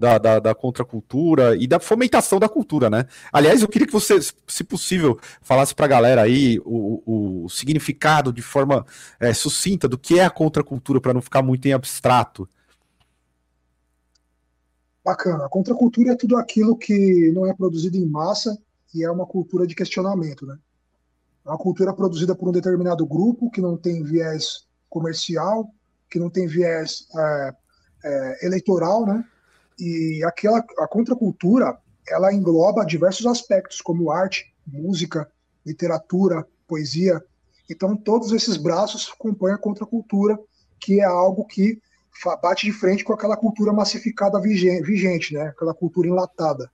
[0.00, 3.04] da, da, da, contracultura e da fomentação da cultura, né?
[3.30, 8.32] Aliás, eu queria que você, se possível, falasse para a galera aí o, o, significado
[8.32, 8.86] de forma
[9.20, 12.48] é, sucinta do que é a contracultura, para não ficar muito em abstrato.
[15.04, 15.44] Bacana.
[15.44, 18.58] A contracultura é tudo aquilo que não é produzido em massa
[18.94, 20.56] e é uma cultura de questionamento, né?
[21.44, 25.70] É uma cultura produzida por um determinado grupo que não tem viés comercial,
[26.10, 27.54] que não tem viés é,
[28.02, 29.22] é, eleitoral, né?
[29.80, 35.30] E aquela a contracultura, ela engloba diversos aspectos, como arte, música,
[35.64, 37.24] literatura, poesia.
[37.68, 40.38] Então, todos esses braços compõem a contracultura,
[40.78, 41.80] que é algo que
[42.42, 45.48] bate de frente com aquela cultura massificada vigente, né?
[45.48, 46.70] aquela cultura enlatada.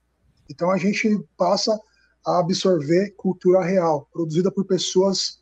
[0.49, 1.79] Então, a gente passa
[2.25, 5.39] a absorver cultura real, produzida por pessoas,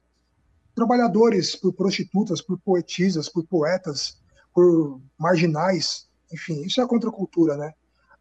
[0.75, 4.19] trabalhadores, por prostitutas, por poetisas, por poetas,
[4.53, 7.73] por marginais, enfim, isso é a contracultura, né?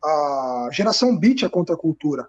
[0.03, 2.29] A geração beat é contracultura.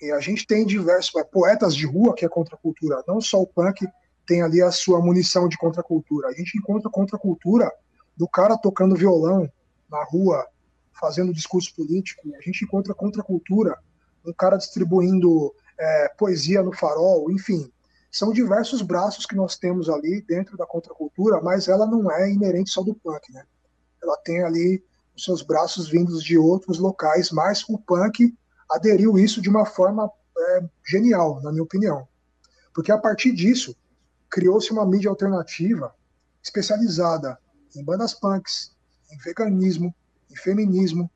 [0.00, 3.46] E a gente tem diversos é, poetas de rua que é contracultura, não só o
[3.46, 3.86] punk
[4.26, 6.28] tem ali a sua munição de contracultura.
[6.28, 7.70] A gente encontra contracultura
[8.16, 9.50] do cara tocando violão
[9.90, 10.46] na rua,
[11.00, 12.30] fazendo discurso político.
[12.36, 13.76] A gente encontra contracultura
[14.24, 17.72] um cara distribuindo é, poesia no farol, enfim.
[18.10, 22.70] São diversos braços que nós temos ali dentro da contracultura, mas ela não é inerente
[22.70, 23.44] só do punk, né?
[24.02, 24.84] Ela tem ali
[25.18, 28.32] os seus braços vindos de outros locais, mas o punk
[28.70, 32.06] aderiu isso de uma forma é, genial, na minha opinião.
[32.72, 33.76] Porque a partir disso,
[34.30, 35.92] criou-se uma mídia alternativa
[36.40, 37.36] especializada
[37.74, 38.76] em bandas punks,
[39.10, 39.92] em veganismo,
[40.30, 41.10] em feminismo,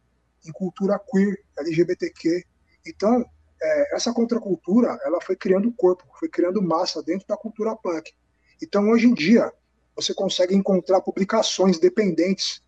[0.44, 2.44] em cultura queer, LGBTQ.
[2.84, 3.24] Então,
[3.62, 8.12] é, essa contracultura, ela foi criando corpo, foi criando massa dentro da cultura punk.
[8.60, 9.52] Então, hoje em dia,
[9.94, 12.61] você consegue encontrar publicações dependentes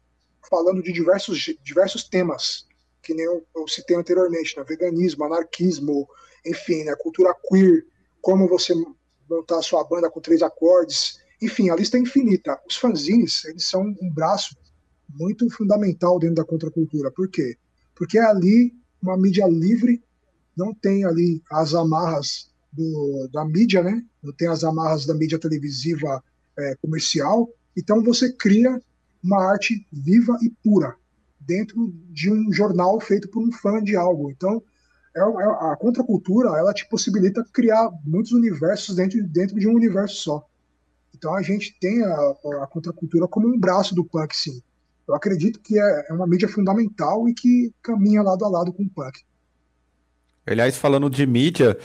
[0.49, 2.67] falando de diversos, diversos temas,
[3.03, 4.65] que nem eu, eu citei anteriormente, né?
[4.67, 6.09] veganismo, anarquismo,
[6.45, 6.95] enfim, né?
[6.97, 7.85] cultura queer,
[8.21, 8.75] como você
[9.29, 12.59] montar a sua banda com três acordes, enfim, a lista é infinita.
[12.69, 14.57] Os fanzines, eles são um braço
[15.09, 17.11] muito fundamental dentro da contracultura.
[17.11, 17.57] Por quê?
[17.95, 20.03] Porque é ali uma mídia livre,
[20.57, 24.03] não tem ali as amarras do, da mídia, né?
[24.23, 26.23] Não tem as amarras da mídia televisiva
[26.59, 27.49] é, comercial.
[27.77, 28.81] Então você cria
[29.25, 30.95] uma arte viva e pura
[31.41, 34.31] dentro de um jornal feito por um fã de algo.
[34.31, 34.63] Então
[35.17, 40.17] é, é, a contracultura ela te possibilita criar muitos universos dentro, dentro de um universo
[40.17, 40.47] só.
[41.15, 44.63] Então a gente tem a, a contracultura como um braço do punk, sim.
[45.07, 48.83] Eu acredito que é, é uma mídia fundamental e que caminha lado a lado com
[48.83, 49.21] o punk.
[50.47, 51.79] Aliás, falando de mídia,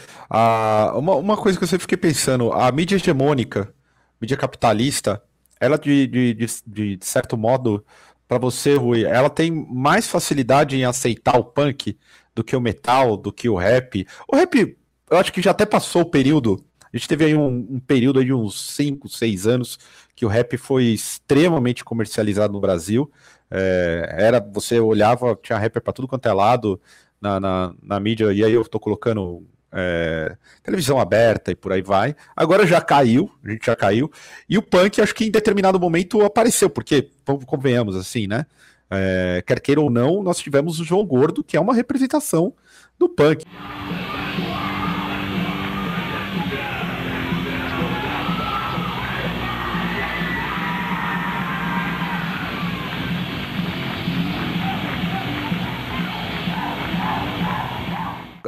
[0.93, 3.73] uma, uma coisa que eu sempre fiquei pensando, a mídia hegemônica,
[4.19, 5.23] mídia capitalista,
[5.59, 7.85] ela de, de, de, de certo modo,
[8.27, 11.97] para você, Rui, ela tem mais facilidade em aceitar o punk
[12.35, 14.05] do que o metal, do que o rap.
[14.27, 14.77] O rap,
[15.09, 16.63] eu acho que já até passou o período.
[16.91, 19.79] A gente teve aí um, um período de uns 5, 6 anos
[20.15, 23.11] que o rap foi extremamente comercializado no Brasil.
[23.49, 26.79] É, era, você olhava, tinha rapper para tudo quanto é lado
[27.19, 31.81] na, na, na, mídia, e aí eu tô colocando é, televisão aberta e por aí
[31.81, 32.15] vai.
[32.35, 34.11] Agora já caiu, a gente já caiu.
[34.47, 37.09] E o punk, acho que em determinado momento apareceu, porque,
[37.45, 38.45] convenhamos assim, né?
[38.91, 42.53] É, quer queira ou não, nós tivemos o João Gordo, que é uma representação
[42.97, 43.45] do punk.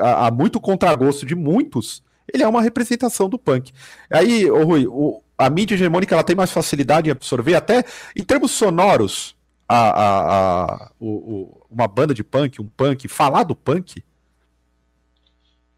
[0.02, 3.72] Há muito contragosto de muitos, ele é uma representação do punk.
[4.10, 7.84] Aí, ô Rui, o, a mídia hegemônica ela tem mais facilidade em absorver, até
[8.16, 9.36] em termos sonoros,
[9.68, 14.04] a, a, a o, o, uma banda de punk, um punk, falar do punk?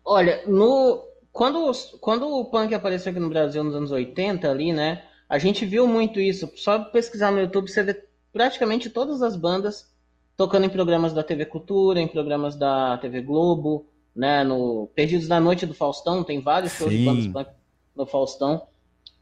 [0.04, 5.04] Olha, no, quando, quando o punk apareceu aqui no Brasil nos anos 80, ali, né?
[5.30, 6.52] A gente viu muito isso.
[6.56, 9.92] Só pesquisar no YouTube, você vê praticamente todas as bandas
[10.36, 14.44] tocando em programas da TV Cultura, em programas da TV Globo, né?
[14.44, 16.98] No Perdidos da Noite do Faustão, tem vários shows Sim.
[16.98, 17.50] de bandas punk
[17.96, 18.68] no Faustão.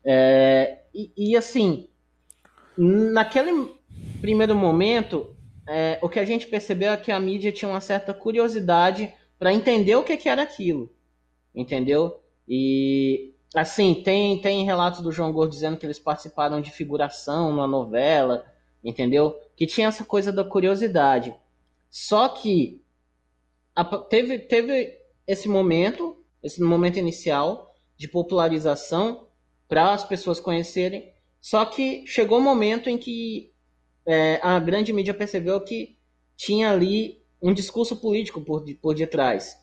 [0.03, 1.87] É, e, e, assim,
[2.77, 3.73] naquele
[4.19, 5.35] primeiro momento,
[5.67, 9.53] é, o que a gente percebeu é que a mídia tinha uma certa curiosidade para
[9.53, 10.91] entender o que, que era aquilo,
[11.53, 12.21] entendeu?
[12.47, 17.67] E assim, tem, tem relatos do João Gordo dizendo que eles participaram de figuração na
[17.67, 18.45] novela,
[18.83, 19.39] entendeu?
[19.55, 21.33] Que tinha essa coisa da curiosidade.
[21.89, 22.80] Só que
[24.09, 29.27] teve, teve esse momento, esse momento inicial de popularização
[29.67, 33.51] para as pessoas conhecerem, só que chegou um momento em que
[34.05, 35.97] é, a grande mídia percebeu que
[36.35, 39.57] tinha ali um discurso político por, por detrás,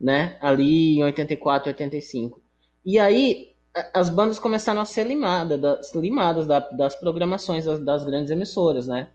[0.00, 0.36] né?
[0.40, 2.42] Ali em 84, 85.
[2.84, 3.52] E aí
[3.94, 9.08] as bandas começaram a ser limadas, das, limadas das programações das, das, grandes emissoras, né?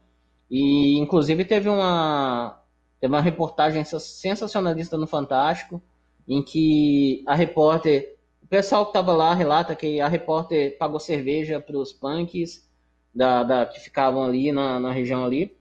[0.50, 2.60] E inclusive teve uma
[3.00, 5.82] teve uma reportagem sensacionalista no Fantástico
[6.28, 11.60] em que a repórter, o pessoal que estava lá relata que a repórter pagou cerveja
[11.60, 12.68] para os punks
[13.14, 15.56] da, da, que ficavam ali na, na região ali.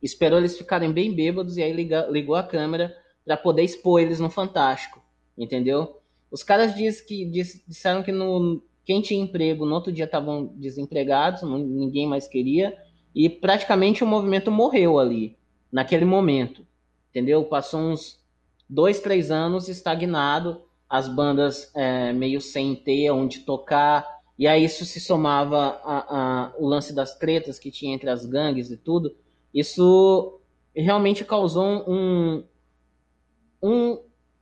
[0.00, 4.20] Esperou eles ficarem bem bêbados e aí liga, ligou a câmera para poder expor eles
[4.20, 5.02] no Fantástico,
[5.36, 6.00] entendeu?
[6.30, 10.46] Os caras diz que, diz, disseram que no, quem tinha emprego no outro dia estavam
[10.56, 12.76] desempregados, ninguém mais queria,
[13.14, 15.36] e praticamente o movimento morreu ali,
[15.72, 16.66] naquele momento,
[17.10, 17.44] entendeu?
[17.46, 18.20] Passou uns
[18.68, 24.06] dois, três anos estagnado, as bandas é, meio sem ter onde tocar,
[24.38, 28.26] e aí isso se somava a, a, o lance das tretas que tinha entre as
[28.26, 29.16] gangues e tudo.
[29.54, 30.40] Isso
[30.74, 32.44] realmente causou um,
[33.62, 33.98] um,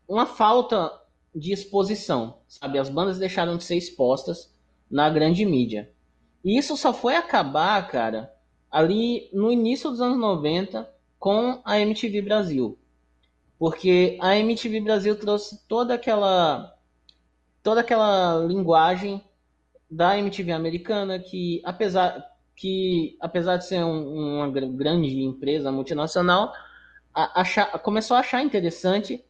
[0.08, 0.90] uma falta
[1.34, 2.78] de exposição, sabe?
[2.78, 4.52] As bandas deixaram de ser expostas
[4.90, 5.92] na grande mídia.
[6.44, 8.32] E isso só foi acabar, cara,
[8.70, 10.88] ali no início dos anos 90
[11.20, 12.78] com a MTV Brasil.
[13.58, 16.74] Porque a MTV Brasil trouxe toda aquela
[17.62, 19.22] toda aquela linguagem
[19.90, 26.52] da MTV americana que apesar que apesar de ser um, uma grande empresa multinacional,
[27.14, 29.22] a, achar, começou a achar interessante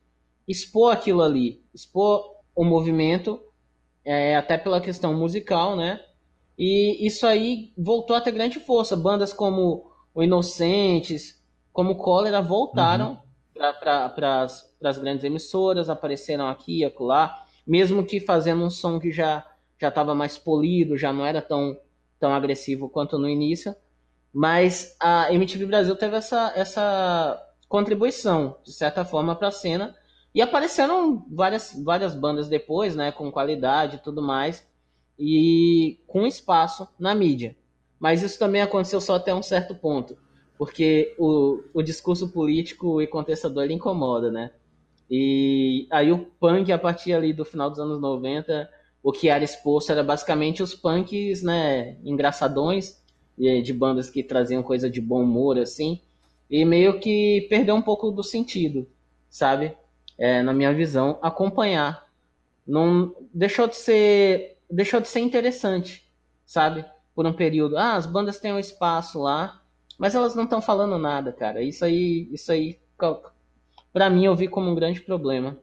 [0.47, 3.41] expor aquilo ali, expor o movimento,
[4.05, 6.01] é, até pela questão musical, né?
[6.59, 8.97] E isso aí voltou a ter grande força.
[8.97, 11.40] Bandas como o Inocentes,
[11.73, 13.21] como Cólera voltaram
[13.55, 13.73] uhum.
[13.81, 19.47] para as grandes emissoras, apareceram aqui e acolá, mesmo que fazendo um som que já
[19.81, 21.77] já estava mais polido, já não era tão,
[22.19, 23.75] tão agressivo quanto no início.
[24.33, 29.97] Mas a MTV Brasil teve essa, essa contribuição, de certa forma, para a cena.
[30.35, 34.65] E apareceram várias, várias bandas depois, né, com qualidade e tudo mais,
[35.19, 37.57] e com espaço na mídia.
[37.99, 40.17] Mas isso também aconteceu só até um certo ponto,
[40.61, 44.51] porque o, o discurso político e contestador ele incomoda, né?
[45.11, 48.69] E aí o punk, a partir ali do final dos anos 90,
[49.03, 53.01] o que era exposto era basicamente os punks, né, engraçadões,
[53.39, 55.99] de bandas que traziam coisa de bom humor, assim,
[56.51, 58.87] e meio que perdeu um pouco do sentido,
[59.31, 59.75] sabe?
[60.19, 62.07] É, na minha visão, acompanhar.
[62.67, 66.07] Não deixou de ser deixou de ser interessante,
[66.45, 66.85] sabe?
[67.15, 67.79] Por um período.
[67.79, 69.60] Ah, as bandas têm um espaço lá,
[70.01, 71.63] mas elas não estão falando nada, cara.
[71.63, 72.79] Isso aí, isso aí,
[73.93, 75.59] para mim eu vi como um grande problema.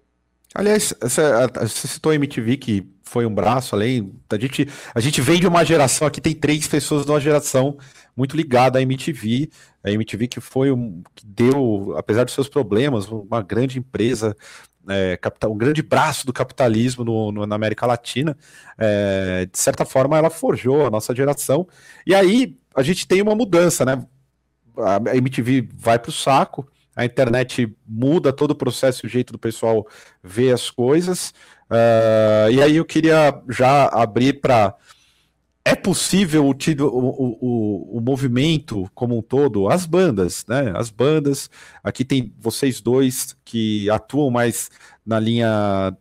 [0.53, 4.13] Aliás, você citou a MTV, que foi um braço além.
[4.29, 7.79] A gente, a gente vem de uma geração aqui, tem três pessoas de uma geração
[8.15, 9.49] muito ligada à MTV.
[9.83, 14.37] A MTV que foi um, que deu, apesar dos seus problemas, uma grande empresa,
[14.87, 18.37] é, capital, um grande braço do capitalismo no, no na América Latina.
[18.77, 21.67] É, de certa forma, ela forjou a nossa geração.
[22.05, 24.05] E aí a gente tem uma mudança, né?
[24.77, 26.67] A MTV vai para o saco
[26.97, 29.87] a internet muda todo o processo e o jeito do pessoal
[30.23, 31.29] ver as coisas.
[31.69, 34.75] Uh, e aí eu queria já abrir para.
[35.63, 40.73] É possível o, o, o, o, movimento como um todo, as bandas, né?
[40.75, 41.51] As bandas.
[41.83, 44.71] Aqui tem vocês dois que atuam mais
[45.05, 45.95] na linha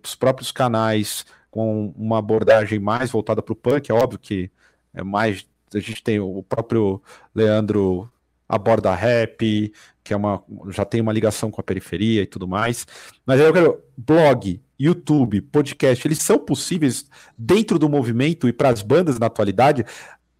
[0.00, 3.90] dos próprios canais, com uma abordagem mais voltada para o punk.
[3.90, 4.48] É óbvio que
[4.94, 5.44] é mais.
[5.74, 7.02] A gente tem o próprio
[7.34, 8.08] Leandro
[8.48, 9.72] aborda rap,
[10.04, 12.86] que é uma, já tem uma ligação com a periferia e tudo mais.
[13.24, 18.82] Mas eu quero blog, YouTube, podcast, eles são possíveis dentro do movimento e para as
[18.82, 19.84] bandas na atualidade.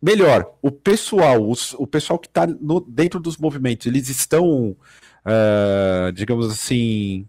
[0.01, 2.47] Melhor, o pessoal, os, o pessoal que está
[2.87, 4.77] dentro dos movimentos, eles estão,
[5.25, 7.27] uh, digamos assim,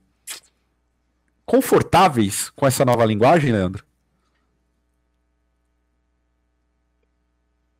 [1.46, 3.87] confortáveis com essa nova linguagem, Leandro?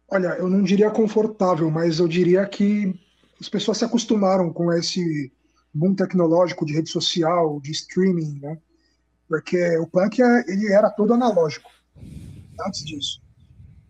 [0.10, 2.98] Olha, eu não diria confortável, mas eu diria que
[3.40, 5.32] as pessoas se acostumaram com esse
[5.74, 8.58] boom tecnológico de rede social, de streaming, né?
[9.28, 11.70] Porque o punk ele era todo analógico
[12.66, 13.22] antes disso.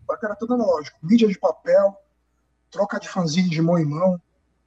[0.02, 1.96] O punk era todo analógico, mídia de papel,
[2.70, 4.20] troca de fanzine de mão em mão,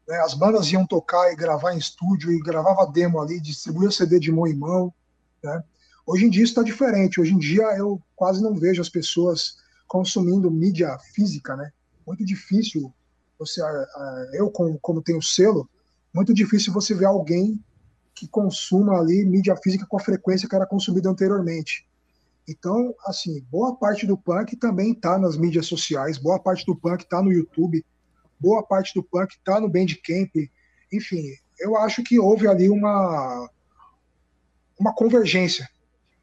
[0.08, 0.18] né?
[0.20, 4.32] as bandas iam tocar e gravar em estúdio e gravava demo ali, distribuía CD de
[4.32, 4.93] mão em mão,
[5.43, 5.64] né?
[6.06, 7.22] Hoje em dia isso está diferente.
[7.22, 9.58] Hoje em dia eu quase não vejo as pessoas
[9.92, 11.70] consumindo mídia física, né?
[12.08, 12.94] Muito difícil
[13.38, 13.62] você,
[14.32, 15.70] eu como, como tenho selo,
[16.14, 17.62] muito difícil você ver alguém
[18.16, 21.86] que consuma ali mídia física com a frequência que era consumida anteriormente.
[22.48, 27.04] Então, assim, boa parte do punk também está nas mídias sociais, boa parte do punk
[27.04, 27.86] está no YouTube,
[28.39, 30.32] boa parte do punk está no Bandcamp,
[30.89, 33.50] enfim, eu acho que houve ali uma
[34.80, 35.70] uma convergência,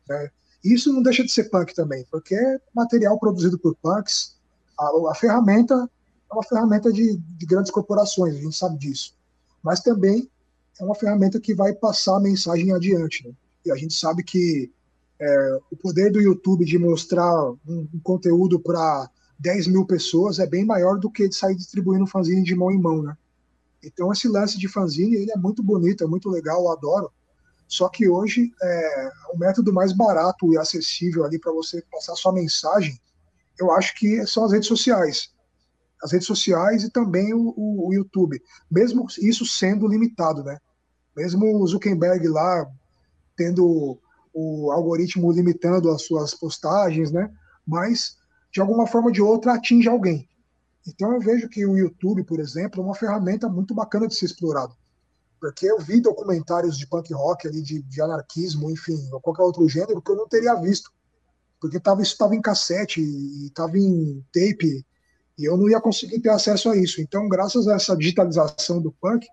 [0.08, 0.30] né?
[0.64, 4.36] Isso não deixa de ser punk também, porque é material produzido por punks.
[4.78, 5.88] A, a ferramenta
[6.30, 9.14] é uma ferramenta de, de, grandes corporações, a gente sabe disso.
[9.62, 10.28] Mas também
[10.78, 13.26] é uma ferramenta que vai passar a mensagem adiante.
[13.26, 13.34] Né?
[13.66, 14.70] E a gente sabe que
[15.20, 20.46] é, o poder do YouTube de mostrar um, um conteúdo para 10 mil pessoas é
[20.46, 23.16] bem maior do que de sair distribuindo fanzine de mão em mão, né?
[23.82, 27.12] Então esse lance de fanzine ele é muito bonito, é muito legal, eu adoro.
[27.68, 32.32] Só que hoje é, o método mais barato e acessível ali para você passar sua
[32.32, 32.98] mensagem,
[33.60, 35.30] eu acho que são as redes sociais.
[36.02, 38.42] As redes sociais e também o, o, o YouTube.
[38.70, 40.58] Mesmo isso sendo limitado, né?
[41.14, 42.66] Mesmo o Zuckerberg lá
[43.36, 44.00] tendo
[44.32, 47.30] o algoritmo limitando as suas postagens, né?
[47.66, 48.16] Mas
[48.50, 50.26] de alguma forma ou de outra atinge alguém.
[50.86, 54.24] Então eu vejo que o YouTube, por exemplo, é uma ferramenta muito bacana de ser
[54.24, 54.74] explorado
[55.40, 59.68] porque eu vi documentários de punk rock ali, de, de anarquismo, enfim, ou qualquer outro
[59.68, 60.90] gênero que eu não teria visto
[61.60, 64.84] porque tava, isso estava em cassete e estava em tape,
[65.38, 67.00] e eu não ia conseguir ter acesso a isso.
[67.00, 69.26] Então, graças a essa digitalização do punk,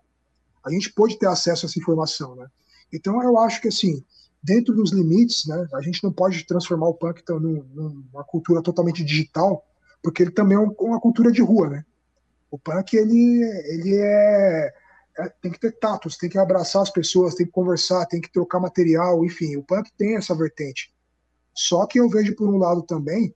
[0.64, 2.48] a gente pôde ter acesso a essa informação, né?
[2.94, 4.04] Então, eu acho que, assim,
[4.42, 9.04] dentro dos limites, né, a gente não pode transformar o punk então, numa cultura totalmente
[9.04, 9.64] digital,
[10.02, 11.86] porque ele também é uma cultura de rua, né?
[12.50, 14.74] O punk, ele, ele é,
[15.18, 18.32] é, tem que ter tatos, tem que abraçar as pessoas, tem que conversar, tem que
[18.32, 20.94] trocar material, enfim, o punk tem essa vertente.
[21.54, 23.34] Só que eu vejo por um lado também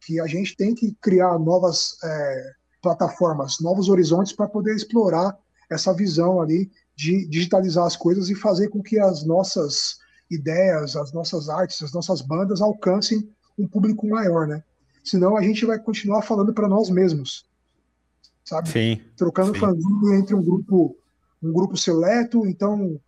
[0.00, 5.36] que a gente tem que criar novas é, plataformas, novos horizontes para poder explorar
[5.68, 9.98] essa visão ali de digitalizar as coisas e fazer com que as nossas
[10.30, 14.62] ideias, as nossas artes, as nossas bandas alcancem um público maior, né?
[15.04, 17.44] Senão a gente vai continuar falando para nós mesmos,
[18.44, 18.68] sabe?
[18.68, 20.14] Sim, Trocando sim.
[20.14, 20.96] entre um grupo,
[21.42, 23.00] um grupo seleto, então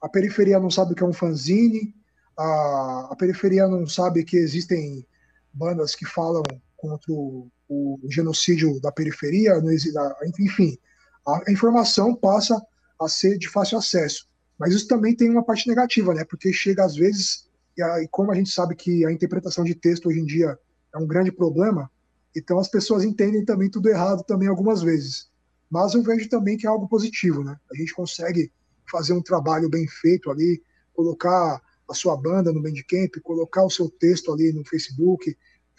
[0.00, 1.94] a periferia não sabe o que é um fanzine,
[2.38, 5.06] a, a periferia não sabe que existem
[5.52, 6.42] bandas que falam
[6.76, 9.96] contra o, o genocídio da periferia, existe,
[10.38, 10.78] enfim,
[11.26, 12.60] a, a informação passa
[13.00, 14.28] a ser de fácil acesso.
[14.58, 16.24] Mas isso também tem uma parte negativa, né?
[16.24, 19.74] Porque chega às vezes, e, a, e como a gente sabe que a interpretação de
[19.74, 20.58] texto hoje em dia
[20.94, 21.90] é um grande problema,
[22.36, 25.30] então as pessoas entendem também tudo errado também algumas vezes.
[25.72, 27.58] Mas eu vejo também que é algo positivo, né?
[27.72, 28.52] A gente consegue
[28.90, 30.62] fazer um trabalho bem feito ali,
[30.92, 35.34] colocar a sua banda no Bandcamp, colocar o seu texto ali no Facebook,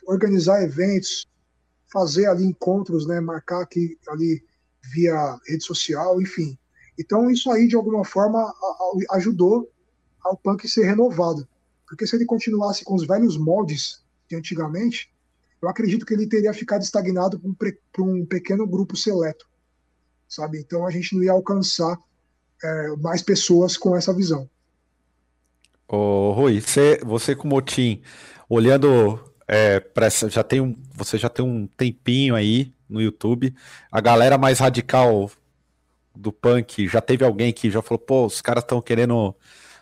[0.08, 1.28] organizar eventos,
[1.92, 3.20] fazer ali encontros, né?
[3.20, 4.44] Marcar aqui ali
[4.96, 6.58] via rede social, enfim.
[7.00, 8.52] Então isso aí de alguma forma
[9.12, 9.72] ajudou
[10.24, 11.48] ao punk ser renovado,
[11.88, 15.14] porque se ele continuasse com os velhos moldes de antigamente,
[15.62, 19.46] eu acredito que ele teria ficado estagnado para um, um, pequeno grupo seleto,
[20.28, 20.60] sabe?
[20.60, 21.98] Então a gente não ia alcançar
[22.64, 24.50] é, mais pessoas com essa visão.
[25.88, 28.02] Ô, Rui, você, você com o Motim,
[28.50, 33.54] olhando é, para essa, já tem um, você já tem um tempinho aí no YouTube,
[33.92, 35.30] a galera mais radical
[36.16, 39.36] do punk, já teve alguém que já falou, pô, os caras estão querendo, o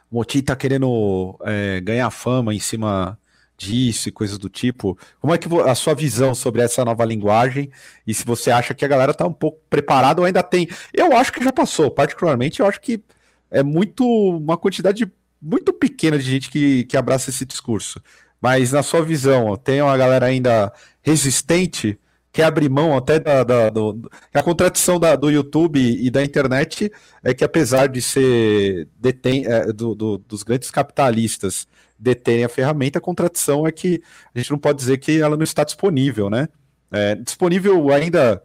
[0.10, 3.20] Motim tá querendo é, ganhar fama em cima
[3.62, 4.97] disso e coisas do tipo.
[5.20, 7.70] Como é que a sua visão sobre essa nova linguagem
[8.05, 10.68] e se você acha que a galera tá um pouco preparada ou ainda tem?
[10.93, 13.03] Eu acho que já passou, particularmente, eu acho que
[13.51, 18.01] é muito uma quantidade muito pequena de gente que, que abraça esse discurso.
[18.41, 21.99] Mas na sua visão, tem uma galera ainda resistente
[22.32, 26.89] que abre mão até da, da do, a contradição da, do YouTube e da internet
[27.24, 31.68] é que apesar de ser detém, é, do, do, dos grandes capitalistas
[32.02, 34.02] deterem a ferramenta, a contradição é que
[34.34, 36.49] a gente não pode dizer que ela não está disponível, né?
[36.91, 38.43] É, disponível ainda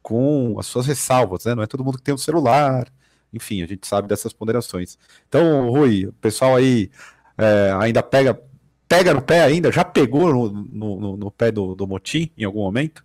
[0.00, 1.54] com as suas ressalvas, né?
[1.54, 2.86] Não é todo mundo que tem um celular,
[3.32, 4.96] enfim, a gente sabe dessas ponderações.
[5.28, 6.90] Então, Rui, o pessoal aí
[7.36, 8.40] é, ainda pega
[8.88, 9.72] pega no pé ainda?
[9.72, 13.04] Já pegou no, no, no pé do, do Motim em algum momento?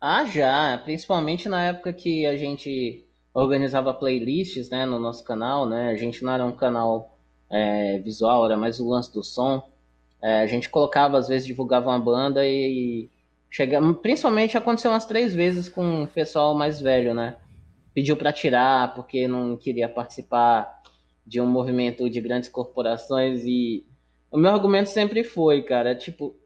[0.00, 0.78] Ah, já.
[0.84, 3.04] Principalmente na época que a gente
[3.34, 5.90] organizava playlists né, no nosso canal, né?
[5.90, 7.09] A gente não era um canal
[7.50, 9.68] é, visual, era mais o lance do som.
[10.22, 12.50] É, a gente colocava, às vezes, divulgava uma banda e,
[13.04, 13.10] e
[13.50, 13.98] chegamos.
[14.00, 17.36] Principalmente aconteceu umas três vezes com o pessoal mais velho, né?
[17.92, 20.80] Pediu para tirar porque não queria participar
[21.26, 23.84] de um movimento de grandes corporações e
[24.30, 26.36] o meu argumento sempre foi, cara, tipo,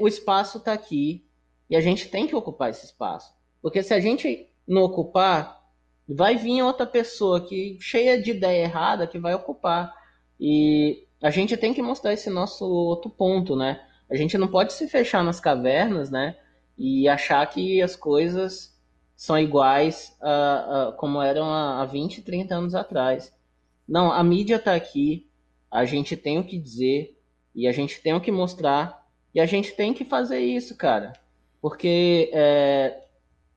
[0.00, 1.24] o espaço está aqui
[1.68, 3.32] e a gente tem que ocupar esse espaço.
[3.62, 5.60] Porque se a gente não ocupar,
[6.08, 9.94] vai vir outra pessoa que cheia de ideia errada que vai ocupar.
[10.40, 13.84] E a gente tem que mostrar esse nosso outro ponto, né?
[14.10, 16.36] A gente não pode se fechar nas cavernas, né?
[16.78, 18.74] E achar que as coisas
[19.14, 23.30] são iguais a, a como eram há 20, 30 anos atrás.
[23.86, 25.28] Não, a mídia está aqui,
[25.70, 27.14] a gente tem o que dizer,
[27.54, 29.06] e a gente tem o que mostrar.
[29.34, 31.12] E a gente tem que fazer isso, cara.
[31.60, 33.04] Porque, é,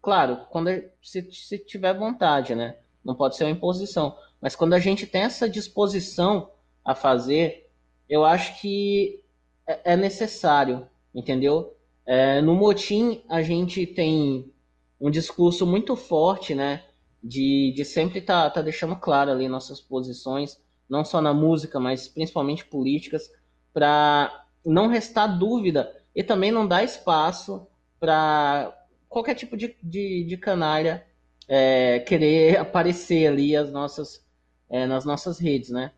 [0.01, 0.69] claro, quando
[1.01, 2.75] se, se tiver vontade, né?
[3.03, 4.17] Não pode ser uma imposição.
[4.41, 6.49] Mas quando a gente tem essa disposição
[6.84, 7.69] a fazer,
[8.09, 9.21] eu acho que
[9.67, 11.75] é, é necessário, entendeu?
[12.05, 14.51] É, no motim, a gente tem
[14.99, 16.84] um discurso muito forte, né?
[17.23, 22.07] De, de sempre tá, tá deixando claro ali nossas posições, não só na música, mas
[22.07, 23.31] principalmente políticas
[23.73, 27.65] para não restar dúvida e também não dar espaço
[27.99, 28.77] para
[29.09, 31.05] qualquer tipo de, de, de canalha
[31.47, 34.25] é, querer aparecer ali as nossas,
[34.69, 35.91] é, nas nossas redes, né?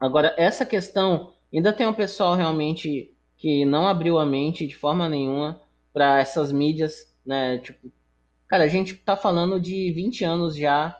[0.00, 5.08] Agora, essa questão, ainda tem um pessoal realmente que não abriu a mente de forma
[5.08, 5.60] nenhuma
[5.92, 7.58] para essas mídias, né?
[7.58, 7.92] Tipo,
[8.48, 10.96] cara, a gente tá falando de 20 anos já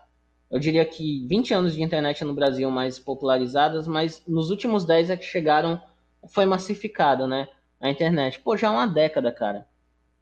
[0.51, 5.11] eu diria que 20 anos de internet no Brasil mais popularizadas, mas nos últimos 10
[5.11, 5.81] é que chegaram
[6.29, 7.49] foi massificado, né?
[7.81, 8.41] A internet.
[8.41, 9.67] Pô, já é uma década, cara.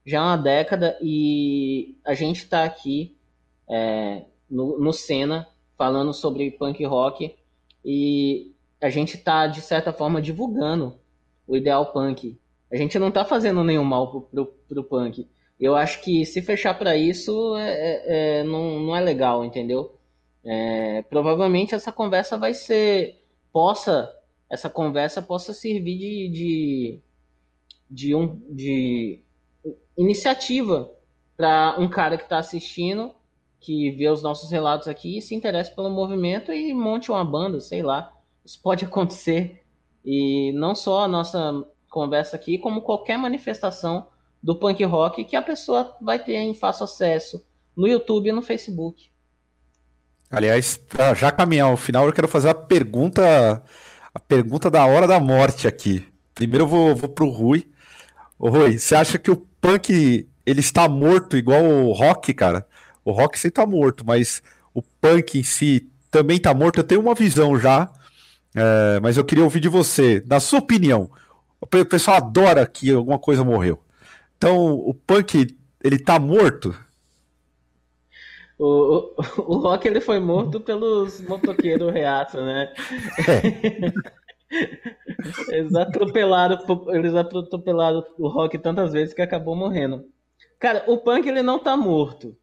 [0.05, 3.17] Já é uma década e a gente está aqui
[3.69, 5.49] é, no, no Senna
[5.79, 7.35] falando sobre punk rock
[7.85, 10.99] e a gente está, de certa forma, divulgando
[11.47, 12.39] o ideal punk.
[12.71, 15.29] A gente não está fazendo nenhum mal pro, pro, pro, punk.
[15.59, 18.03] Eu acho que se fechar para isso é, é,
[18.41, 19.99] é, não, não é legal, entendeu?
[20.45, 23.21] É, provavelmente essa conversa vai ser
[23.53, 24.15] possa
[24.49, 27.01] essa conversa possa servir de, de,
[27.91, 29.21] de, um, de
[29.97, 30.91] iniciativa
[31.37, 33.15] para um cara que está assistindo,
[33.61, 37.83] que vê os nossos relatos aqui se interessa pelo movimento e monte uma banda, sei
[37.83, 38.13] lá.
[38.49, 39.63] Isso pode acontecer.
[40.03, 44.07] E não só a nossa conversa aqui, como qualquer manifestação
[44.43, 47.45] do punk rock que a pessoa vai ter em fácil acesso
[47.77, 49.11] no YouTube e no Facebook.
[50.31, 53.63] Aliás, para já caminhar ao final, eu quero fazer a pergunta,
[54.15, 56.09] a pergunta da hora da morte aqui.
[56.35, 57.69] Primeiro eu vou, vou pro Rui.
[58.39, 62.67] Ô, Rui, você acha que o punk ele está morto igual o rock, cara?
[63.05, 64.43] O rock sempre tá morto, mas
[64.73, 66.79] o punk em si também tá morto.
[66.79, 67.91] Eu tenho uma visão já,
[68.55, 70.23] é, mas eu queria ouvir de você.
[70.27, 71.11] Na sua opinião,
[71.61, 73.81] o pessoal adora que alguma coisa morreu.
[74.37, 76.75] Então, o punk ele tá morto?
[78.59, 82.73] O, o, o Rock ele foi morto pelos motoqueiros reaça, né?
[85.49, 90.05] eles, atropelaram, eles atropelaram o Rock tantas vezes que acabou morrendo.
[90.59, 92.37] Cara, o Punk ele não tá morto.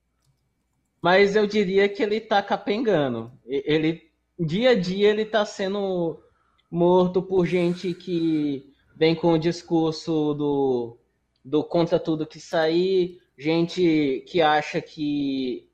[1.02, 3.32] Mas eu diria que ele tá capengando.
[3.46, 4.05] Ele,
[4.40, 6.20] dia a dia, ele tá sendo
[6.70, 10.98] morto por gente que vem com o discurso do,
[11.44, 15.70] do contra tudo que sair, gente que acha que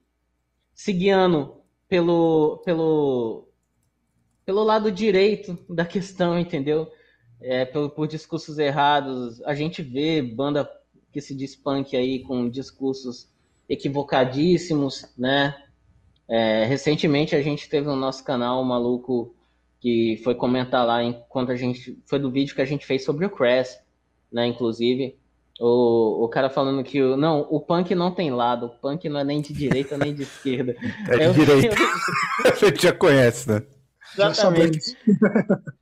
[0.74, 3.48] se guiando pelo, pelo,
[4.46, 6.92] pelo lado direito da questão, entendeu?
[7.40, 9.42] É, por, por discursos errados.
[9.44, 10.70] A gente vê banda
[11.12, 13.30] que se diz punk aí com discursos
[13.68, 15.56] equivocadíssimos, né?
[16.30, 19.36] É, recentemente a gente teve no nosso canal um maluco
[19.80, 23.26] que foi comentar lá enquanto a gente foi do vídeo que a gente fez sobre
[23.26, 23.80] o Crash,
[24.32, 24.46] né?
[24.48, 25.18] Inclusive,
[25.60, 29.20] o, o cara falando que o, não, o punk não tem lado, o punk não
[29.20, 30.76] é nem de direita nem de esquerda.
[31.10, 31.76] É de eu, direita.
[31.76, 32.52] Eu...
[32.52, 33.64] a gente já conhece, né?
[34.14, 34.98] Exatamente.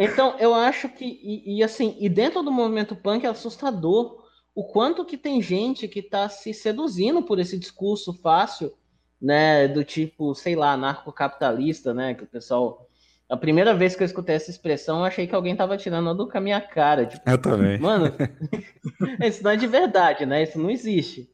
[0.00, 4.24] Então, eu acho que, e, e, assim, e dentro do movimento punk é assustador
[4.54, 8.72] o quanto que tem gente que está se seduzindo por esse discurso fácil,
[9.20, 12.88] né, do tipo, sei lá, anarcocapitalista, né, que o pessoal
[13.28, 16.26] a primeira vez que eu escutei essa expressão, eu achei que alguém tava tirando do
[16.26, 17.04] com a minha cara.
[17.04, 17.78] Tipo, eu também.
[17.78, 18.06] Mano,
[19.22, 20.42] isso não é de verdade, né?
[20.42, 21.30] Isso não existe.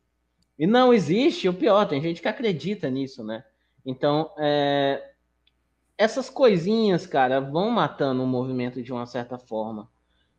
[0.59, 3.45] E não existe, o pior, tem gente que acredita nisso, né?
[3.87, 5.13] Então, é...
[5.97, 9.89] essas coisinhas, cara, vão matando o movimento de uma certa forma.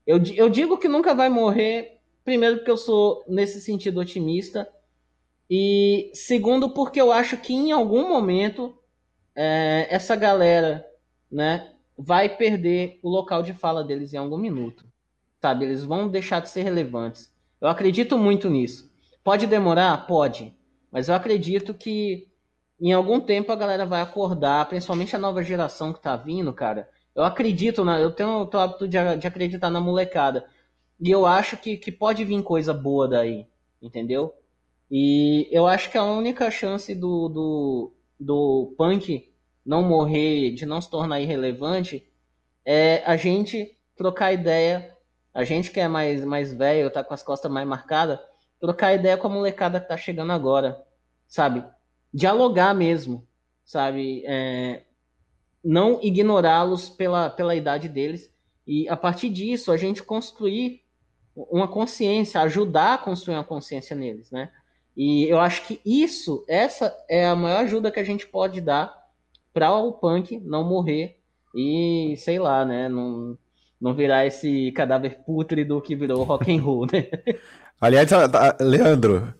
[0.05, 4.67] Eu, eu digo que nunca vai morrer, primeiro, porque eu sou, nesse sentido, otimista.
[5.49, 8.77] E segundo, porque eu acho que em algum momento
[9.35, 10.85] é, essa galera
[11.31, 14.85] né, vai perder o local de fala deles em algum minuto.
[15.41, 15.65] Sabe?
[15.65, 17.31] Eles vão deixar de ser relevantes.
[17.61, 18.91] Eu acredito muito nisso.
[19.23, 20.07] Pode demorar?
[20.07, 20.53] Pode.
[20.91, 22.27] Mas eu acredito que
[22.79, 26.89] em algum tempo a galera vai acordar, principalmente a nova geração que tá vindo, cara.
[27.13, 30.45] Eu acredito, na, eu tenho o hábito de, de, acreditar na molecada.
[30.99, 33.47] E eu acho que, que pode vir coisa boa daí,
[33.81, 34.33] entendeu?
[34.89, 39.31] E eu acho que a única chance do, do, do punk
[39.65, 42.07] não morrer, de não se tornar irrelevante,
[42.63, 44.95] é a gente trocar ideia,
[45.33, 48.19] a gente que é mais, mais velho, tá com as costas mais marcadas,
[48.59, 50.81] trocar ideia com a molecada que tá chegando agora,
[51.27, 51.63] sabe?
[52.13, 53.27] Dialogar mesmo,
[53.63, 54.23] sabe?
[54.25, 54.83] É,
[55.63, 58.31] não ignorá-los pela, pela idade deles
[58.67, 60.83] e a partir disso a gente construir
[61.35, 64.51] uma consciência, ajudar a construir uma consciência neles, né?
[64.95, 68.93] E eu acho que isso, essa é a maior ajuda que a gente pode dar
[69.53, 71.17] para o punk não morrer
[71.53, 73.37] e, sei lá, né, não,
[73.79, 77.07] não virar esse cadáver pútrido que virou rock and roll, né?
[77.79, 78.09] Aliás,
[78.59, 79.33] Leandro,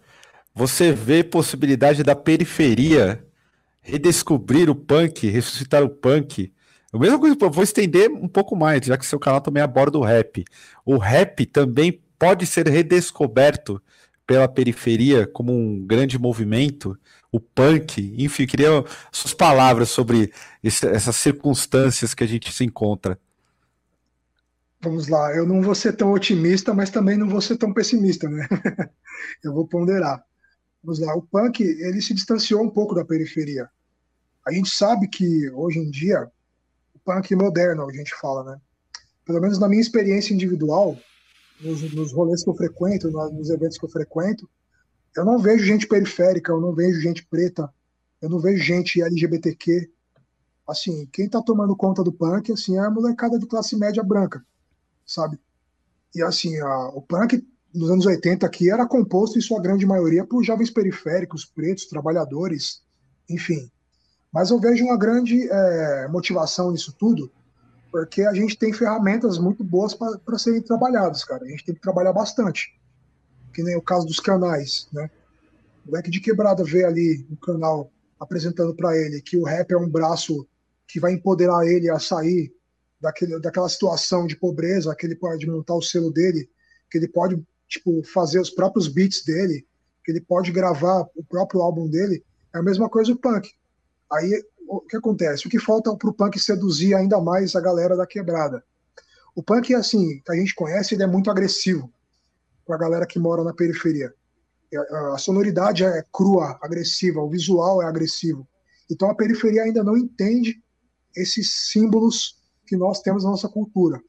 [0.53, 3.25] você vê possibilidade da periferia
[3.81, 6.53] redescobrir o punk, ressuscitar o punk?
[6.93, 10.03] A mesma coisa, vou estender um pouco mais, já que seu canal também aborda o
[10.03, 10.45] rap.
[10.85, 13.81] O rap também pode ser redescoberto
[14.25, 16.97] pela periferia como um grande movimento
[17.31, 18.69] o punk, enfim, queria
[19.11, 20.31] suas palavras sobre
[20.63, 23.19] esse, essas circunstâncias que a gente se encontra.
[24.79, 28.29] Vamos lá, eu não vou ser tão otimista, mas também não vou ser tão pessimista,
[28.29, 28.47] né?
[29.43, 30.23] eu vou ponderar.
[30.81, 33.67] Vamos lá, o punk ele se distanciou um pouco da periferia.
[34.47, 36.31] A gente sabe que hoje em dia
[36.93, 38.61] o punk moderno, a gente fala, né?
[39.25, 40.97] pelo menos na minha experiência individual,
[41.59, 44.49] nos, nos rolês que eu frequento, nos eventos que eu frequento,
[45.15, 47.73] eu não vejo gente periférica, eu não vejo gente preta,
[48.21, 49.89] eu não vejo gente LGBTQ.
[50.67, 54.43] Assim, quem tá tomando conta do punk, assim, é a molecada de classe média branca,
[55.05, 55.39] sabe?
[56.13, 60.25] E assim, a, o punk nos anos 80 aqui era composto, em sua grande maioria,
[60.25, 62.81] por jovens periféricos, pretos, trabalhadores,
[63.29, 63.69] enfim.
[64.31, 67.31] Mas eu vejo uma grande é, motivação nisso tudo,
[67.95, 71.45] porque a gente tem ferramentas muito boas para serem trabalhadas, cara.
[71.45, 72.77] A gente tem que trabalhar bastante.
[73.53, 75.09] Que nem o caso dos canais, né?
[75.87, 77.89] O leque de quebrada vê ali no canal
[78.19, 80.45] apresentando para ele que o rap é um braço
[80.85, 82.53] que vai empoderar ele a sair
[82.99, 86.49] daquele, daquela situação de pobreza, que ele pode montar o selo dele,
[86.91, 89.65] que ele pode tipo fazer os próprios beats dele,
[90.03, 92.25] que ele pode gravar o próprio álbum dele.
[92.53, 93.49] É a mesma coisa o punk.
[94.11, 95.47] Aí o que acontece?
[95.47, 98.63] O que falta para o punk seduzir ainda mais a galera da quebrada?
[99.35, 101.91] O punk, assim, que a gente conhece, ele é muito agressivo
[102.65, 104.13] para a galera que mora na periferia.
[105.13, 108.47] A sonoridade é crua, agressiva, o visual é agressivo.
[108.89, 110.61] Então a periferia ainda não entende
[111.15, 114.01] esses símbolos que nós temos na nossa cultura.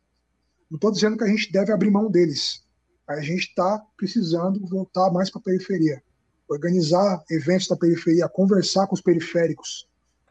[0.70, 2.64] Não estou dizendo que a gente deve abrir mão deles.
[3.08, 6.02] A gente está precisando voltar mais para a periferia,
[6.48, 9.88] organizar eventos da periferia, conversar com os periféricos,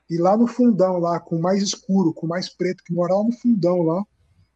[0.09, 3.31] ir lá no fundão, lá com mais escuro, com mais preto, que mora lá no
[3.31, 4.03] fundão lá,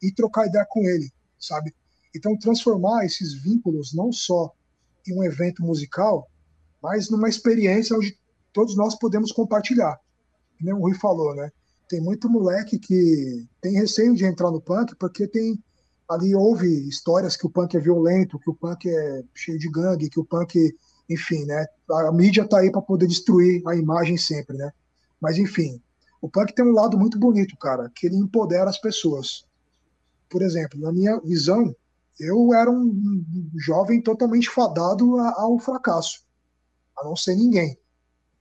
[0.02, 1.74] e trocar ideia com ele, sabe?
[2.16, 4.52] Então, transformar esses vínculos não só
[5.08, 6.30] em um evento musical,
[6.82, 8.18] mas numa experiência onde
[8.54, 10.00] todos nós podemos compartilhar.
[10.58, 11.52] Como o Rui falou, né?
[11.88, 15.62] Tem muito moleque que tem receio de entrar no punk porque tem
[16.10, 20.10] ali houve histórias que o punk é violento, que o punk é cheio de gangue,
[20.10, 20.76] que o punk,
[21.08, 21.66] enfim, né?
[21.92, 24.72] A mídia tá aí para poder destruir a imagem sempre, né?
[25.20, 25.82] Mas enfim,
[26.22, 29.46] o punk tem um lado muito bonito, cara, que ele empodera as pessoas.
[30.30, 31.76] Por exemplo, na minha visão,
[32.20, 33.24] eu era um
[33.56, 36.22] jovem totalmente fadado ao fracasso,
[36.98, 37.78] a não ser ninguém.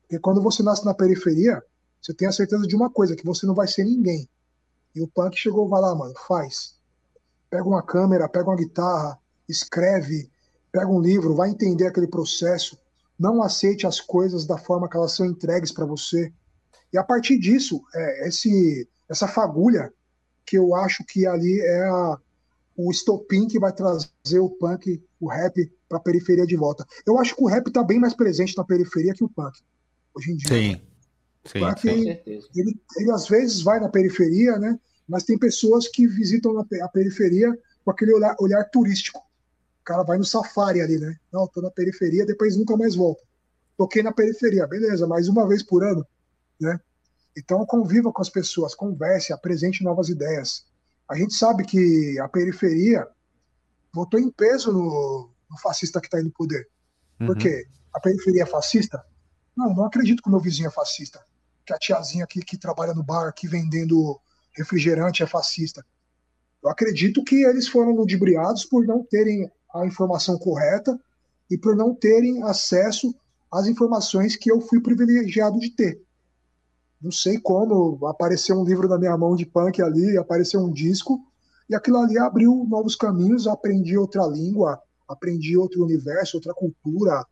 [0.02, 1.62] Porque quando você nasce na periferia,
[2.00, 4.28] você tem a certeza de uma coisa, que você não vai ser ninguém.
[4.94, 6.76] E o punk chegou, vai lá, mano, faz.
[7.50, 9.18] Pega uma câmera, pega uma guitarra,
[9.48, 10.30] escreve,
[10.72, 12.78] pega um livro, vai entender aquele processo.
[13.18, 16.32] Não aceite as coisas da forma que elas são entregues para você.
[16.92, 19.92] E a partir disso, é, esse, essa fagulha
[20.44, 22.18] que eu acho que ali é a,
[22.76, 26.86] o estopim que vai trazer o punk, o rap, para a periferia de volta.
[27.06, 29.58] Eu acho que o rap está bem mais presente na periferia que o punk,
[30.14, 30.48] hoje em dia.
[30.48, 30.80] Sim,
[31.44, 32.48] sim, com certeza.
[32.54, 34.78] Ele, ele às vezes vai na periferia, né?
[35.06, 39.20] Mas tem pessoas que visitam a periferia com aquele olhar, olhar turístico.
[39.80, 41.16] O cara vai no safari ali, né?
[41.32, 43.22] Não, tô na periferia, depois nunca mais volta.
[43.76, 46.06] Toquei na periferia, beleza, mas uma vez por ano
[46.60, 46.80] né?
[47.36, 50.66] Então conviva com as pessoas, converse, apresente novas ideias.
[51.08, 53.06] A gente sabe que a periferia
[53.92, 56.68] votou em peso no, no fascista que está aí no poder.
[57.20, 57.28] Uhum.
[57.28, 57.66] Por quê?
[57.94, 59.04] A periferia é fascista?
[59.56, 61.24] Não, não acredito que o meu vizinho é fascista.
[61.64, 64.20] Que a tiazinha aqui que trabalha no bar, aqui vendendo
[64.52, 65.86] refrigerante é fascista.
[66.62, 70.98] Eu acredito que eles foram ludibriados por não terem a informação correta
[71.48, 73.14] e por não terem acesso
[73.50, 76.02] às informações que eu fui privilegiado de ter
[77.00, 81.20] não sei como, apareceu um livro na minha mão de punk ali, apareceu um disco,
[81.68, 87.24] e aquilo ali abriu novos caminhos, aprendi outra língua, aprendi outro universo, outra cultura,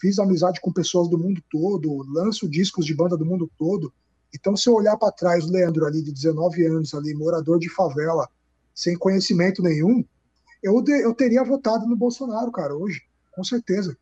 [0.00, 3.92] fiz amizade com pessoas do mundo todo, lanço discos de banda do mundo todo.
[4.34, 7.68] Então, se eu olhar para trás, o Leandro ali de 19 anos, ali, morador de
[7.68, 8.28] favela,
[8.74, 10.04] sem conhecimento nenhum,
[10.62, 13.02] eu, de, eu teria votado no Bolsonaro, cara, hoje,
[13.32, 13.96] com certeza.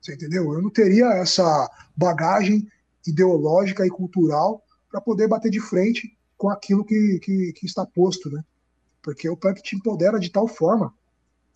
[0.00, 0.52] Você entendeu?
[0.52, 2.68] Eu não teria essa bagagem
[3.06, 4.61] ideológica e cultural
[4.92, 8.44] para poder bater de frente com aquilo que, que, que, está posto, né?
[9.02, 10.92] Porque o punk te empodera de tal forma,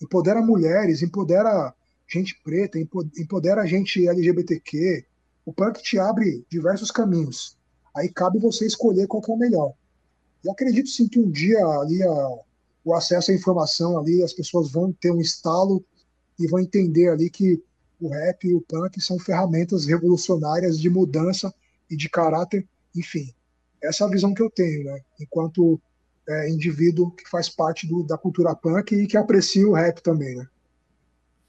[0.02, 1.74] empodera mulheres, empodera
[2.08, 5.04] gente preta, empodera gente LGBTQ.
[5.44, 7.56] O punk te abre diversos caminhos.
[7.94, 9.72] Aí cabe você escolher qual que é o melhor.
[10.42, 12.28] E acredito sim que um dia ali a,
[12.84, 15.84] o acesso à informação ali, as pessoas vão ter um estalo
[16.38, 17.62] e vão entender ali que
[18.00, 21.52] o rap e o punk são ferramentas revolucionárias de mudança
[21.90, 22.66] e de caráter,
[22.96, 23.32] enfim.
[23.82, 25.00] Essa é a visão que eu tenho, né?
[25.20, 25.80] Enquanto
[26.28, 30.34] é, indivíduo que faz parte do, da cultura punk e que aprecia o rap também,
[30.34, 30.46] né?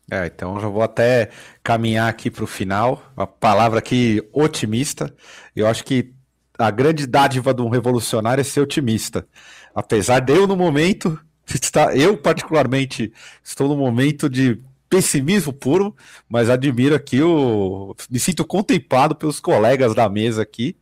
[0.10, 1.30] É, então já vou até
[1.62, 3.04] caminhar aqui para o final.
[3.16, 5.14] Uma palavra aqui otimista.
[5.56, 6.14] Eu acho que
[6.58, 9.28] a grande dádiva de um revolucionário é ser otimista.
[9.76, 11.20] Apesar de eu, no momento,
[11.94, 13.12] eu particularmente
[13.44, 15.96] estou no momento de pessimismo puro,
[16.30, 17.94] mas admiro aqui o.
[18.10, 20.78] Me sinto contemplado pelos colegas da mesa aqui,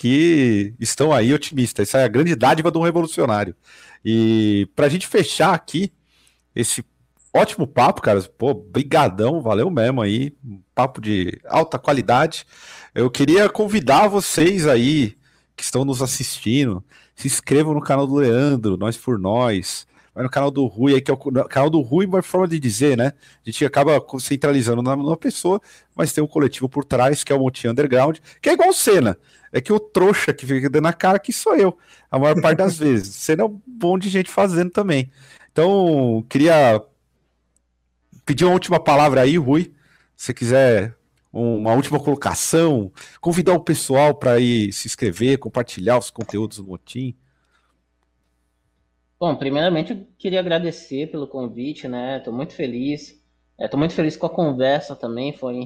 [0.00, 1.86] que estão aí otimistas.
[1.86, 3.54] Essa é a grande dádiva do revolucionário.
[4.02, 5.92] E para a gente fechar aqui
[6.56, 6.82] esse
[7.34, 12.46] ótimo papo, cara, pô, brigadão, valeu mesmo aí, um papo de alta qualidade.
[12.94, 15.18] Eu queria convidar vocês aí
[15.54, 16.82] que estão nos assistindo,
[17.14, 21.00] se inscrevam no canal do Leandro, Nós por Nós, vai no canal do Rui, aí,
[21.00, 23.12] que é o canal do Rui, uma forma de dizer, né?
[23.46, 25.60] A gente acaba centralizando numa pessoa,
[25.94, 28.74] mas tem um coletivo por trás, que é o Monte Underground, que é igual o
[28.74, 29.18] Senna.
[29.52, 31.76] É que o trouxa que fica dando a cara que sou eu,
[32.10, 33.14] a maior parte das vezes.
[33.14, 35.10] Senna é um bom de gente fazendo também.
[35.52, 36.80] Então, queria
[38.24, 39.72] pedir uma última palavra aí, Rui.
[40.16, 40.94] Se quiser
[41.32, 47.16] uma última colocação, convidar o pessoal para ir se inscrever, compartilhar os conteúdos do Motim.
[49.20, 52.16] Bom, primeiramente eu queria agradecer pelo convite, né?
[52.16, 53.22] Estou muito feliz.
[53.58, 55.56] Estou é, muito feliz com a conversa também, foi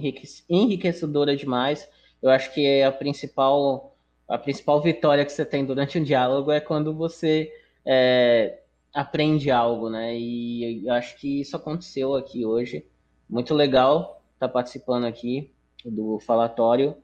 [0.50, 1.88] enriquecedora demais.
[2.20, 3.96] Eu acho que é a principal,
[4.28, 7.52] a principal vitória que você tem durante um diálogo é quando você
[7.86, 8.58] é,
[8.92, 10.18] aprende algo, né?
[10.18, 12.84] E eu acho que isso aconteceu aqui hoje.
[13.30, 15.52] Muito legal estar tá participando aqui
[15.84, 16.96] do falatório.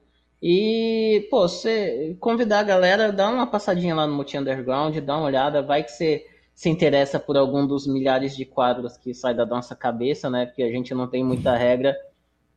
[0.43, 5.27] E, pô, você convidar a galera, dá uma passadinha lá no Multi Underground, dá uma
[5.27, 6.25] olhada, vai que você
[6.61, 10.45] se interessa por algum dos milhares de quadros que sai da nossa cabeça, né?
[10.45, 11.97] Porque a gente não tem muita regra.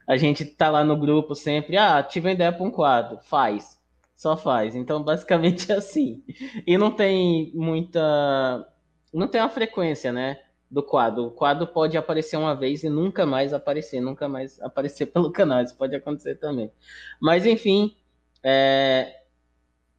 [0.07, 3.81] A gente tá lá no grupo sempre, ah, tive uma ideia para um quadro, faz.
[4.15, 4.77] Só faz.
[4.77, 6.23] Então, basicamente é assim.
[6.67, 8.69] E não tem muita.
[9.11, 10.39] Não tem uma frequência, né?
[10.71, 11.29] Do quadro.
[11.29, 15.63] O quadro pode aparecer uma vez e nunca mais aparecer, nunca mais aparecer pelo canal.
[15.63, 16.71] Isso pode acontecer também.
[17.19, 17.97] Mas, enfim,
[18.43, 19.24] é,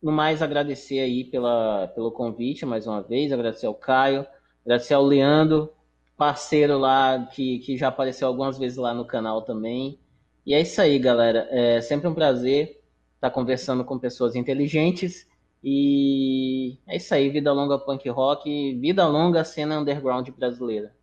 [0.02, 4.26] no mais, agradecer aí pela, pelo convite mais uma vez, agradecer ao Caio,
[4.64, 5.74] agradecer ao Leandro,
[6.18, 10.00] parceiro lá que, que já apareceu algumas vezes lá no canal também.
[10.46, 11.48] E é isso aí, galera.
[11.50, 12.80] É sempre um prazer
[13.16, 15.28] estar conversando com pessoas inteligentes.
[15.64, 20.93] E é isso aí, vida longa punk rock, vida longa cena underground brasileira.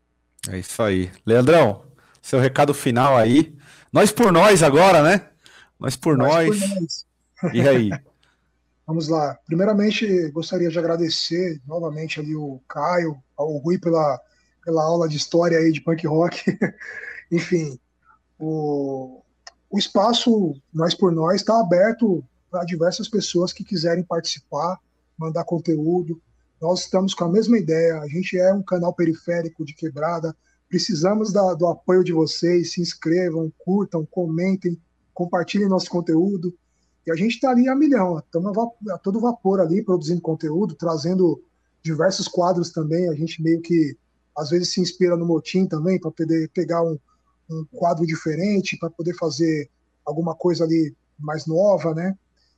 [0.48, 1.10] É isso aí.
[1.26, 1.84] Leandrão,
[2.20, 3.56] seu recado final aí.
[3.92, 5.28] Nós por nós agora, né?
[5.78, 6.46] Nós por nós.
[6.46, 6.60] nós.
[6.60, 7.54] Por nós.
[7.54, 7.90] E aí?
[8.86, 9.38] Vamos lá.
[9.46, 14.20] Primeiramente, gostaria de agradecer novamente ali o Caio, ao Rui pela,
[14.64, 16.58] pela aula de história aí de punk rock.
[17.30, 17.78] Enfim,
[18.38, 19.22] o,
[19.70, 24.78] o espaço Nós por Nós está aberto para diversas pessoas que quiserem participar,
[25.16, 26.20] mandar conteúdo.
[26.60, 30.36] Nós estamos com a mesma ideia, a gente é um canal periférico de quebrada,
[30.68, 34.80] precisamos da, do apoio de vocês, se inscrevam, curtam, comentem,
[35.14, 36.54] compartilhem nosso conteúdo.
[37.06, 38.52] E a gente está ali a milhão, estamos
[38.90, 41.42] a, todo vapor ali, produzindo conteúdo, trazendo
[41.82, 43.08] diversos quadros também.
[43.08, 43.96] A gente meio que,
[44.36, 46.98] às vezes, se inspira no Motim também, para poder pegar um,
[47.50, 49.68] um quadro diferente, para poder fazer
[50.04, 52.16] alguma coisa ali mais nova, né?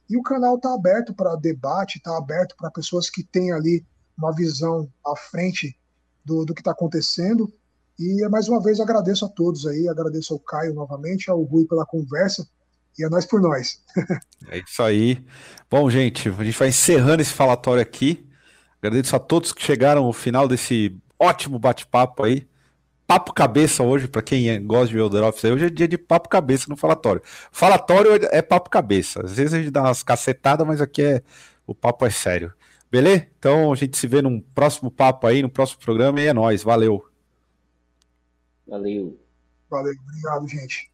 [0.08, 3.84] E o canal está aberto para debate, está aberto para pessoas que têm ali
[4.16, 5.76] uma visão à frente
[6.24, 7.52] do, do que está acontecendo.
[7.98, 11.86] E mais uma vez agradeço a todos aí, agradeço ao Caio novamente, ao Rui pela
[11.86, 12.46] conversa.
[12.98, 13.82] E é nós por nós.
[14.48, 15.24] é isso aí.
[15.70, 18.26] Bom, gente, a gente vai encerrando esse falatório aqui.
[18.80, 22.46] Agradeço a todos que chegaram ao final desse ótimo bate-papo aí.
[23.06, 26.66] Papo cabeça hoje, para quem gosta de Elder Office, hoje é dia de papo cabeça
[26.68, 27.20] no falatório.
[27.52, 29.22] Falatório é papo cabeça.
[29.22, 31.22] Às vezes a gente dá umas cacetadas, mas aqui é
[31.66, 32.52] o papo é sério.
[32.90, 33.26] Beleza?
[33.38, 36.62] Então a gente se vê num próximo papo aí, no próximo programa, e é nóis.
[36.62, 37.04] Valeu.
[38.66, 39.18] Valeu.
[39.68, 40.93] Valeu, obrigado, gente.